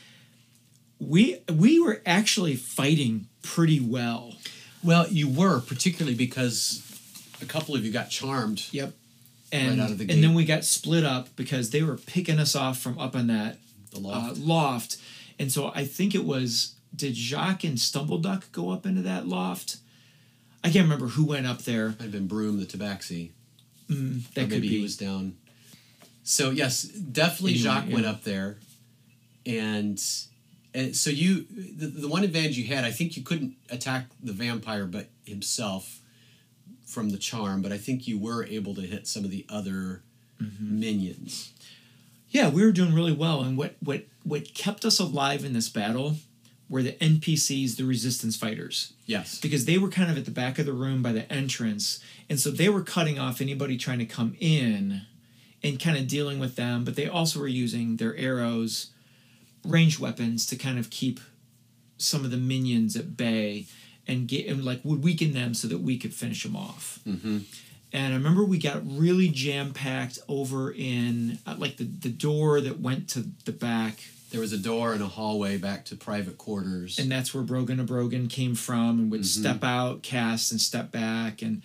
[0.99, 4.35] we we were actually fighting pretty well.
[4.83, 6.81] Well, you were particularly because
[7.41, 8.65] a couple of you got charmed.
[8.71, 8.93] Yep.
[9.53, 10.13] And, out of the gate.
[10.13, 13.27] and then we got split up because they were picking us off from up on
[13.27, 13.57] that
[13.91, 14.37] The uh, loft.
[14.37, 14.97] loft.
[15.37, 19.77] And so I think it was did Jacques and Stumbleduck go up into that loft?
[20.63, 21.95] I can't remember who went up there.
[21.99, 23.31] I've been Broom the Tabaxi.
[23.89, 24.77] Mm, Or that could maybe be.
[24.77, 25.35] he was down.
[26.23, 28.57] So yes, definitely Jacques went up there,
[29.45, 30.01] and
[30.73, 34.33] and so you the, the one advantage you had, I think you couldn't attack the
[34.33, 35.99] vampire, but himself
[36.85, 37.61] from the charm.
[37.61, 40.03] But I think you were able to hit some of the other
[40.41, 40.79] Mm-hmm.
[40.79, 41.53] minions.
[42.29, 43.41] Yeah, we were doing really well.
[43.41, 46.15] And what what what kept us alive in this battle
[46.67, 48.93] were the NPCs, the resistance fighters.
[49.05, 49.39] Yes.
[49.39, 51.99] because they were kind of at the back of the room by the entrance
[52.29, 55.01] and so they were cutting off anybody trying to come in
[55.63, 58.87] and kind of dealing with them but they also were using their arrows
[59.65, 61.19] ranged weapons to kind of keep
[61.97, 63.65] some of the minions at bay
[64.07, 67.39] and get and like would weaken them so that we could finish them off Mm-hmm.
[67.93, 72.59] and I remember we got really jam packed over in uh, like the, the door
[72.61, 74.01] that went to the back
[74.31, 76.97] there was a door and a hallway back to private quarters.
[76.97, 79.41] and that's where Brogan to Brogan came from, and would Mm-hmm.
[79.41, 81.61] step out, cast, and step back, and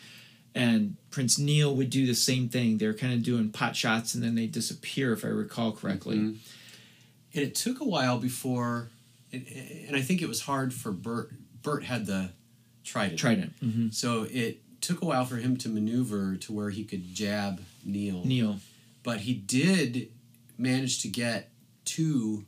[0.57, 2.79] and Prince Niall would do the same thing.
[2.79, 6.17] They're kind of doing pot shots, and then they disappear, if I recall correctly.
[6.17, 6.37] Mhm.
[7.35, 8.89] and it took a while before,
[9.31, 9.47] and,
[9.89, 11.35] and I think it was hard for Bert.
[11.63, 12.31] Bert had the
[12.83, 13.19] trident.
[13.21, 17.15] Trident, hmm So it took a while for him to maneuver to where he could
[17.15, 18.25] jab Niall.
[18.25, 18.61] Neil.
[19.03, 20.09] But he did
[20.57, 21.51] manage to get
[21.85, 22.47] two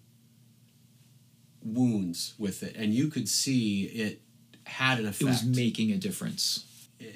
[1.63, 4.23] wounds with it, and you could see it
[4.65, 5.23] had an effect.
[5.23, 6.65] It was making a difference.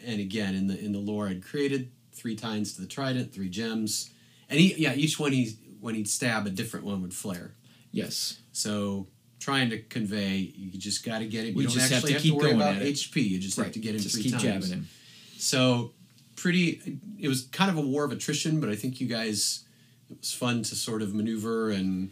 [0.07, 3.49] And again, in the in the lore I'd created, three times to the trident, three
[3.49, 4.11] gems,
[4.49, 7.55] and he, yeah, each one he when he'd stab, a different one would flare.
[7.91, 8.39] Yes.
[8.53, 9.09] So
[9.41, 11.49] trying to convey, you just got to get it.
[11.49, 12.83] You We don't just have actually to have keep to worry going about.
[12.83, 13.28] HP.
[13.28, 14.43] You just have to get him Just three keep times.
[14.45, 14.89] jabbing him.
[15.37, 15.93] So
[16.37, 16.99] pretty.
[17.18, 19.64] It was kind of a war of attrition, but I think you guys.
[20.11, 22.11] It was fun to sort of maneuver and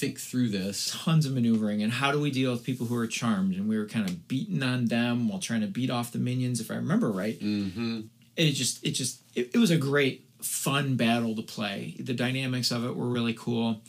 [0.00, 0.96] think through this.
[1.04, 3.54] Tons of maneuvering, and how do we deal with people who are charmed?
[3.54, 6.60] And we were kind of beating on them while trying to beat off the minions,
[6.60, 7.38] if I remember right.
[7.38, 8.00] Mm-hmm.
[8.36, 11.94] And it just, it just, it, it was a great, fun battle to play.
[11.98, 13.82] The dynamics of it were really cool,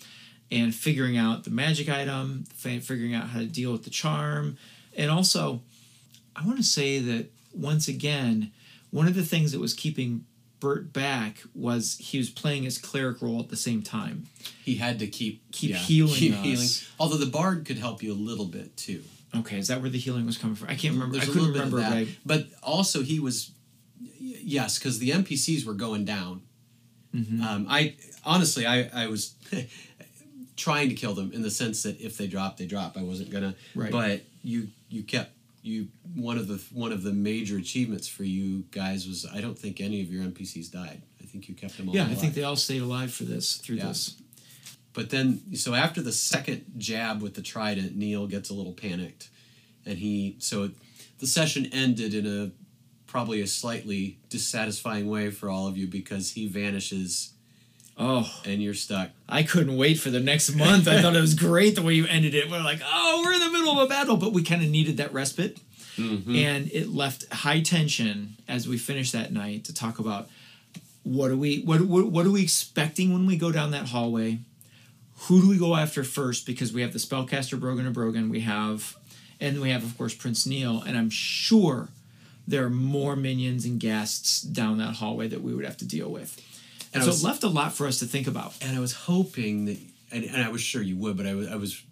[0.51, 4.57] and figuring out the magic item, fi- figuring out how to deal with the charm,
[4.97, 5.61] and also,
[6.35, 8.51] I want to say that once again,
[8.89, 10.25] one of the things that was keeping
[10.61, 14.27] Bert back was he was playing his cleric role at the same time.
[14.63, 16.43] He had to keep Keep yeah, healing keep us.
[16.43, 16.67] healing.
[16.99, 19.03] Although the bard could help you a little bit too.
[19.35, 20.69] Okay, is that where the healing was coming from?
[20.69, 21.17] I can't remember.
[21.17, 21.95] There's I a couldn't little bit of remember.
[21.95, 22.07] that.
[22.07, 22.17] Right.
[22.25, 23.51] But also, he was
[24.19, 26.41] yes, because the NPCs were going down.
[27.15, 27.41] Mm-hmm.
[27.41, 29.35] Um, I honestly, I, I was
[30.57, 32.97] trying to kill them in the sense that if they drop, they drop.
[32.97, 33.55] I wasn't gonna.
[33.75, 33.91] Right.
[33.91, 35.31] But you you kept
[35.63, 39.57] you one of the one of the major achievements for you guys was I don't
[39.57, 41.01] think any of your NPCs died.
[41.21, 41.95] I think you kept them all.
[41.95, 43.87] Yeah, I think they all stayed alive for this through Yeah.
[43.87, 44.15] this.
[44.93, 49.29] But then, so after the second jab with the trident, Niall gets a little panicked,
[49.85, 50.71] and he so
[51.19, 52.51] the session ended in a
[53.07, 57.33] probably a slightly dissatisfying way for all of you because he vanishes
[57.97, 59.09] Oh, and you're stuck.
[59.29, 60.87] I couldn't wait for the next month.
[60.87, 62.49] I thought it was great the way you ended it.
[62.49, 64.97] We're like, oh, we're in the middle of a battle, but we kind of needed
[64.97, 65.59] that respite.
[65.97, 66.35] Mm-hmm.
[66.35, 70.29] and it left high tension as we finished that night to talk about
[71.03, 74.39] what are we what, what what are we expecting when we go down that hallway
[75.23, 78.39] who do we go after first because we have the spellcaster brogan or brogan we
[78.39, 78.95] have
[79.41, 81.89] and we have of course prince niall and i'm sure
[82.47, 86.09] there are more minions and guests down that hallway that we would have to deal
[86.09, 86.39] with
[86.93, 88.79] and And so was- it left a lot for us to think about And I
[88.79, 89.77] was hoping that,
[90.11, 91.83] and, and I was sure you would, but I was, I was,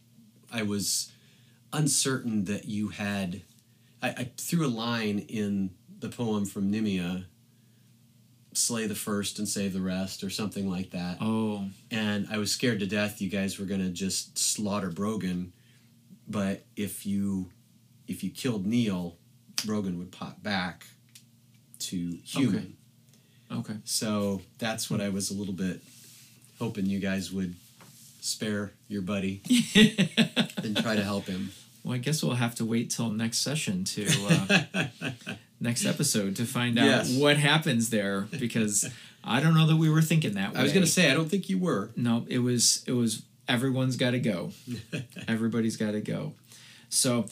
[0.51, 1.11] I was
[1.73, 3.41] uncertain that you had.
[4.01, 7.25] I, I threw a line in the poem from Nimia,
[8.53, 11.17] slay the first and save the rest, or something like that.
[11.21, 15.53] oh and I was scared to death you guys were gonna just slaughter Brogan,
[16.27, 17.51] but if you
[18.07, 19.17] if you killed Niall,
[19.65, 20.85] Brogan would pop back
[21.79, 22.55] to human.
[22.57, 22.67] okay
[23.85, 25.81] So that's what I was a little bit
[26.59, 27.55] hoping you guys would
[28.21, 29.41] spare your buddy
[30.63, 31.51] and try to help him.
[31.85, 34.85] well i guess we'll have to wait till next session to uh,
[35.61, 37.17] next episode to find out Yes.
[37.17, 38.89] what happens there because
[39.23, 40.59] I don't know that we were thinking that way.
[40.59, 41.91] I was gonna say I don't think you were.
[41.95, 44.51] no, it was it was everyone's got to go.
[45.27, 46.33] Everybody's got to go.
[46.89, 47.25] So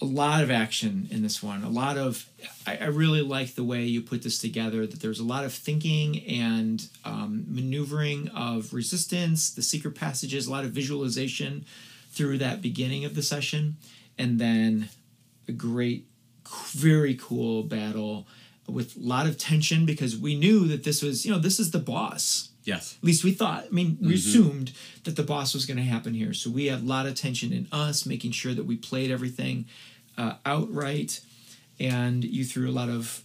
[0.00, 1.62] a lot of action in this one.
[1.62, 2.26] A lot of
[2.66, 4.86] I, I really like the way you put this together.
[4.86, 10.50] That there's a lot of thinking and um, maneuvering of resistance, the secret passages, a
[10.50, 11.66] lot of visualization
[12.12, 13.76] through that beginning of the session,
[14.18, 14.88] and then
[15.48, 16.06] a great,
[16.72, 18.26] very cool battle
[18.66, 21.72] with a lot of tension because we knew that this was you know this is
[21.72, 22.96] the boss Yes.
[22.98, 23.64] at least we thought.
[23.64, 24.72] I mean, we assumed
[25.04, 26.34] that the boss was going to happen here.
[26.34, 29.64] So we had a lot of tension in us, making sure that we played everything
[30.18, 31.20] uh, outright.
[31.78, 33.22] And you threw a lot of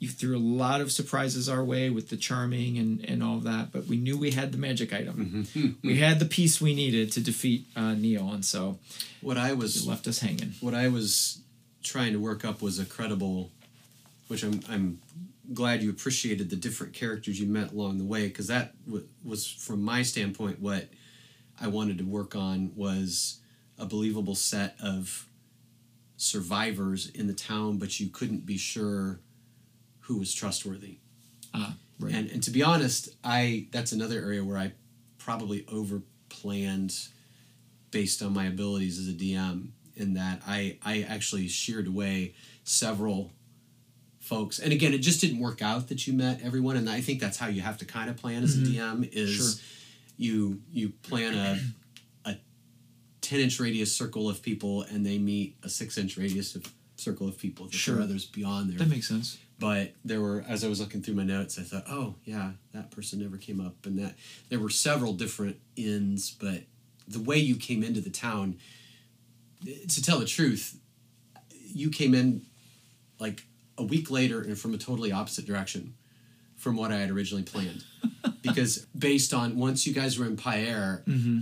[0.00, 3.44] you threw a lot of surprises our way with the charming and and all of
[3.44, 3.70] that.
[3.72, 5.46] But we knew we had the magic item.
[5.84, 8.78] we had the piece we needed to defeat uh, Niall, and so
[9.20, 10.54] What I was left us hanging.
[10.60, 11.38] what I was
[11.84, 13.52] trying to work up was a credible,
[14.26, 14.98] which I'm I'm
[15.54, 19.46] glad you appreciated the different characters you met along the way because that w- was
[19.46, 20.88] from my standpoint what
[21.60, 23.38] I wanted to work on was
[23.78, 25.26] a believable set of
[26.22, 29.18] survivors in the town, but you couldn't be sure
[30.02, 30.98] who was trustworthy.
[31.52, 32.14] Ah, right.
[32.14, 34.72] And and to be honest, I that's another area where I
[35.18, 36.96] probably over planned
[37.90, 43.32] based on my abilities as a DM in that I I actually sheared away several
[44.20, 44.60] folks.
[44.60, 47.36] And again, it just didn't work out that you met everyone and I think that's
[47.36, 49.64] how you have to kind of plan as a DM is Sure.
[50.16, 51.58] you you plan a
[53.32, 57.26] 10 inch radius circle of people and they meet a six inch radius of circle
[57.26, 57.70] of people.
[57.70, 57.94] Sure.
[57.94, 58.78] There are others beyond there.
[58.78, 59.38] That makes sense.
[59.58, 62.90] but there were as i was looking through my notes i thought oh yeah that
[62.90, 64.14] person never came up and that
[64.50, 66.64] there were several different inns but
[67.08, 68.58] the way you came into the town
[69.88, 70.78] to tell the truth
[71.82, 72.44] you came in
[73.18, 73.44] like
[73.78, 75.94] a week later and from a totally opposite direction
[76.56, 77.84] from what i had originally planned
[78.42, 81.40] because based on once you guys were in Pierre, mm-hmm.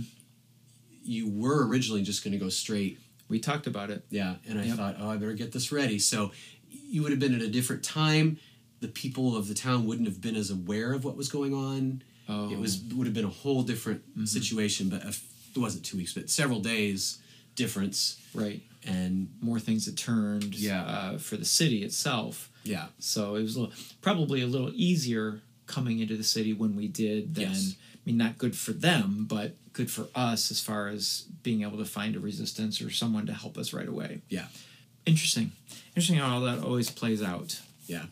[1.03, 4.05] You were originally just going to go straight We talked about it.
[4.09, 4.77] yeah, and I Yep.
[4.77, 5.99] thought, oh, I better get this ready.
[5.99, 6.31] So
[6.69, 8.37] you would have been at a different time.
[8.81, 12.03] The people of the town wouldn't have been as aware of what was going on.
[12.27, 12.49] Oh.
[12.51, 14.89] It was would have been a whole different situation.
[14.89, 15.23] But if,
[15.55, 17.19] it wasn't two weeks, but several days
[17.55, 18.19] difference.
[18.33, 18.61] Right.
[18.85, 20.83] And More things that turned Yeah.
[20.83, 22.49] uh, for the city itself.
[22.63, 26.75] yeah, So it was a little, probably a little easier coming into the city when
[26.75, 27.75] we did then Yes.
[27.95, 31.77] I mean not good for them, but good for us as far as being able
[31.77, 34.21] to find a resistance or someone to help us right away.
[34.29, 34.47] yeah,
[35.05, 35.51] Interesting.
[35.95, 37.59] Interesting how all that always plays out.
[37.87, 38.05] yeah.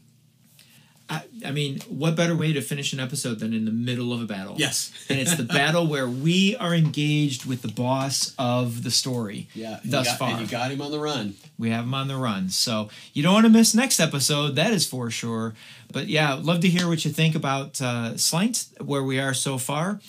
[1.10, 4.22] I, I mean, what better way to finish an episode than in the middle of
[4.22, 4.56] a battle?
[4.58, 4.92] Yes.
[5.10, 9.48] and it's the battle where we are engaged with the boss of the story.
[9.54, 9.80] Yeah.
[9.84, 10.30] Thus got, far.
[10.32, 11.36] and you got him on the run.
[11.58, 12.50] We have him on the run.
[12.50, 15.56] So you don't want to miss next episode, that is for sure.
[15.92, 19.58] But yeah, love to hear what you think about uh, Slaint, where we are so
[19.58, 20.00] far.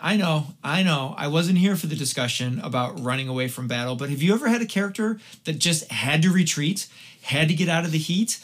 [0.00, 3.96] I know, I know, I wasn't here for the discussion about running away from battle,
[3.96, 6.86] but have you ever had a character that just had to retreat,
[7.22, 8.38] had to get out of the heat?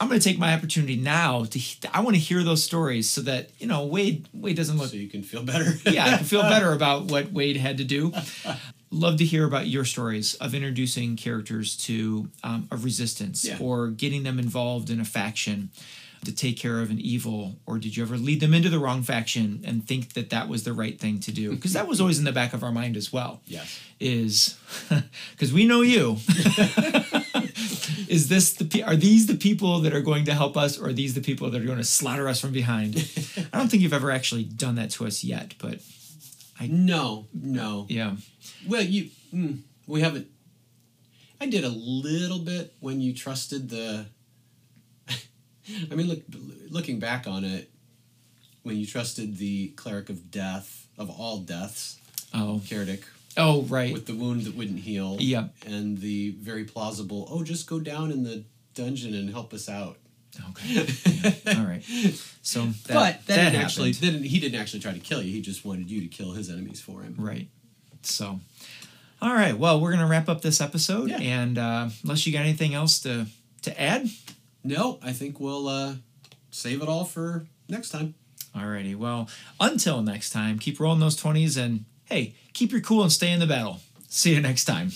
[0.00, 1.60] I'm going to take my opportunity now to.
[1.92, 4.28] I want to hear those stories so that you know Wade.
[4.32, 5.72] Wade doesn't look So you can feel better.
[5.90, 8.12] yeah, I can feel better about what Wade had to do.
[8.90, 13.58] Love to hear about your stories of introducing characters to um, a resistance Yeah.
[13.60, 15.70] or getting them involved in a faction
[16.24, 19.02] to take care of an evil, or did you ever lead them into the wrong
[19.02, 21.50] faction and think that that was the right thing to do?
[21.56, 23.40] Because that was always in the back of our mind as well.
[23.46, 23.78] Yes.
[23.98, 24.58] Is
[25.32, 26.18] because we know you.
[28.08, 30.92] is this the are these the people that are going to help us, or are
[30.92, 32.96] these the people that are going to slaughter us from behind?
[33.52, 35.80] I don't think you've ever actually done that to us yet, but
[36.58, 37.86] I No, no.
[37.88, 38.16] yeah.
[38.66, 40.28] Well, you mm, we haven't.
[41.40, 44.06] I did a little bit when you trusted the.
[45.90, 46.20] I mean, look,
[46.70, 47.70] looking back on it,
[48.62, 51.98] when you trusted the cleric of death of all deaths,
[52.34, 53.02] Oh, Kerdic,
[53.36, 53.92] oh, right.
[53.92, 55.54] with the wound that wouldn't heal, Yep.
[55.66, 58.44] and the very plausible, oh, just go down in the
[58.74, 59.98] dungeon and help us out.
[60.50, 60.86] Okay.
[61.44, 61.58] Yeah.
[61.58, 61.82] All right.
[62.42, 65.32] So, that, but that, that didn't actually, didn't, he didn't actually try to kill you.
[65.32, 67.16] He just wanted you to kill his enemies for him.
[67.18, 67.48] Right.
[68.02, 68.38] So,
[69.20, 69.58] all right.
[69.58, 71.18] Well, we're gonna wrap up this episode, Yeah.
[71.18, 73.26] and uh, unless you got anything else to
[73.62, 74.08] to add,
[74.62, 75.94] No, I think we'll uh,
[76.50, 78.14] save it all for next time.
[78.54, 78.96] Alrighty.
[78.96, 83.30] Well, until next time, keep rolling those 20s and hey, keep your cool and stay
[83.30, 83.80] in the battle.
[84.08, 84.90] See you next time.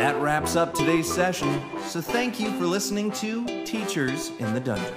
[0.00, 4.94] That wraps up today's session, so thank you for listening to Teachers in the Dungeon.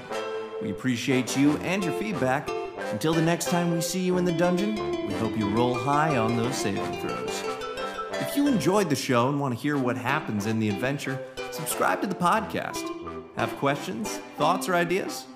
[0.62, 2.50] We appreciate you and your feedback.
[2.92, 4.76] Until the next time we see you in the dungeon,
[5.08, 7.53] we hope you roll high on those saving throws.
[8.34, 11.22] If you enjoyed the show and want to hear what happens in the adventure,
[11.52, 12.84] subscribe to the podcast.
[13.36, 14.10] Have questions,
[14.40, 15.28] thoughts, or ideas?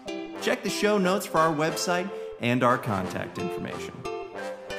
[0.41, 2.09] Check the show notes for our website
[2.41, 3.93] and our contact information.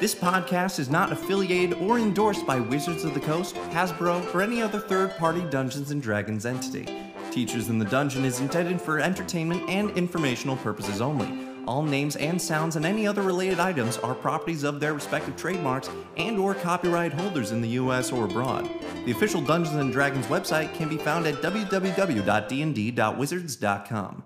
[0.00, 4.60] This podcast is not affiliated or endorsed by Wizards of the Coast, Hasbro, or any
[4.60, 6.88] other third party Dungeons and Dragons entity.
[7.30, 11.47] Teachers in the Dungeon is intended for entertainment and informational purposes only.
[11.68, 15.90] All names and sounds and any other related items are properties of their respective trademarks
[16.16, 18.70] and or copyright holders in the US or abroad.
[19.04, 24.24] The official Dungeons Dragons website can be found at www.dnd.wizards.com.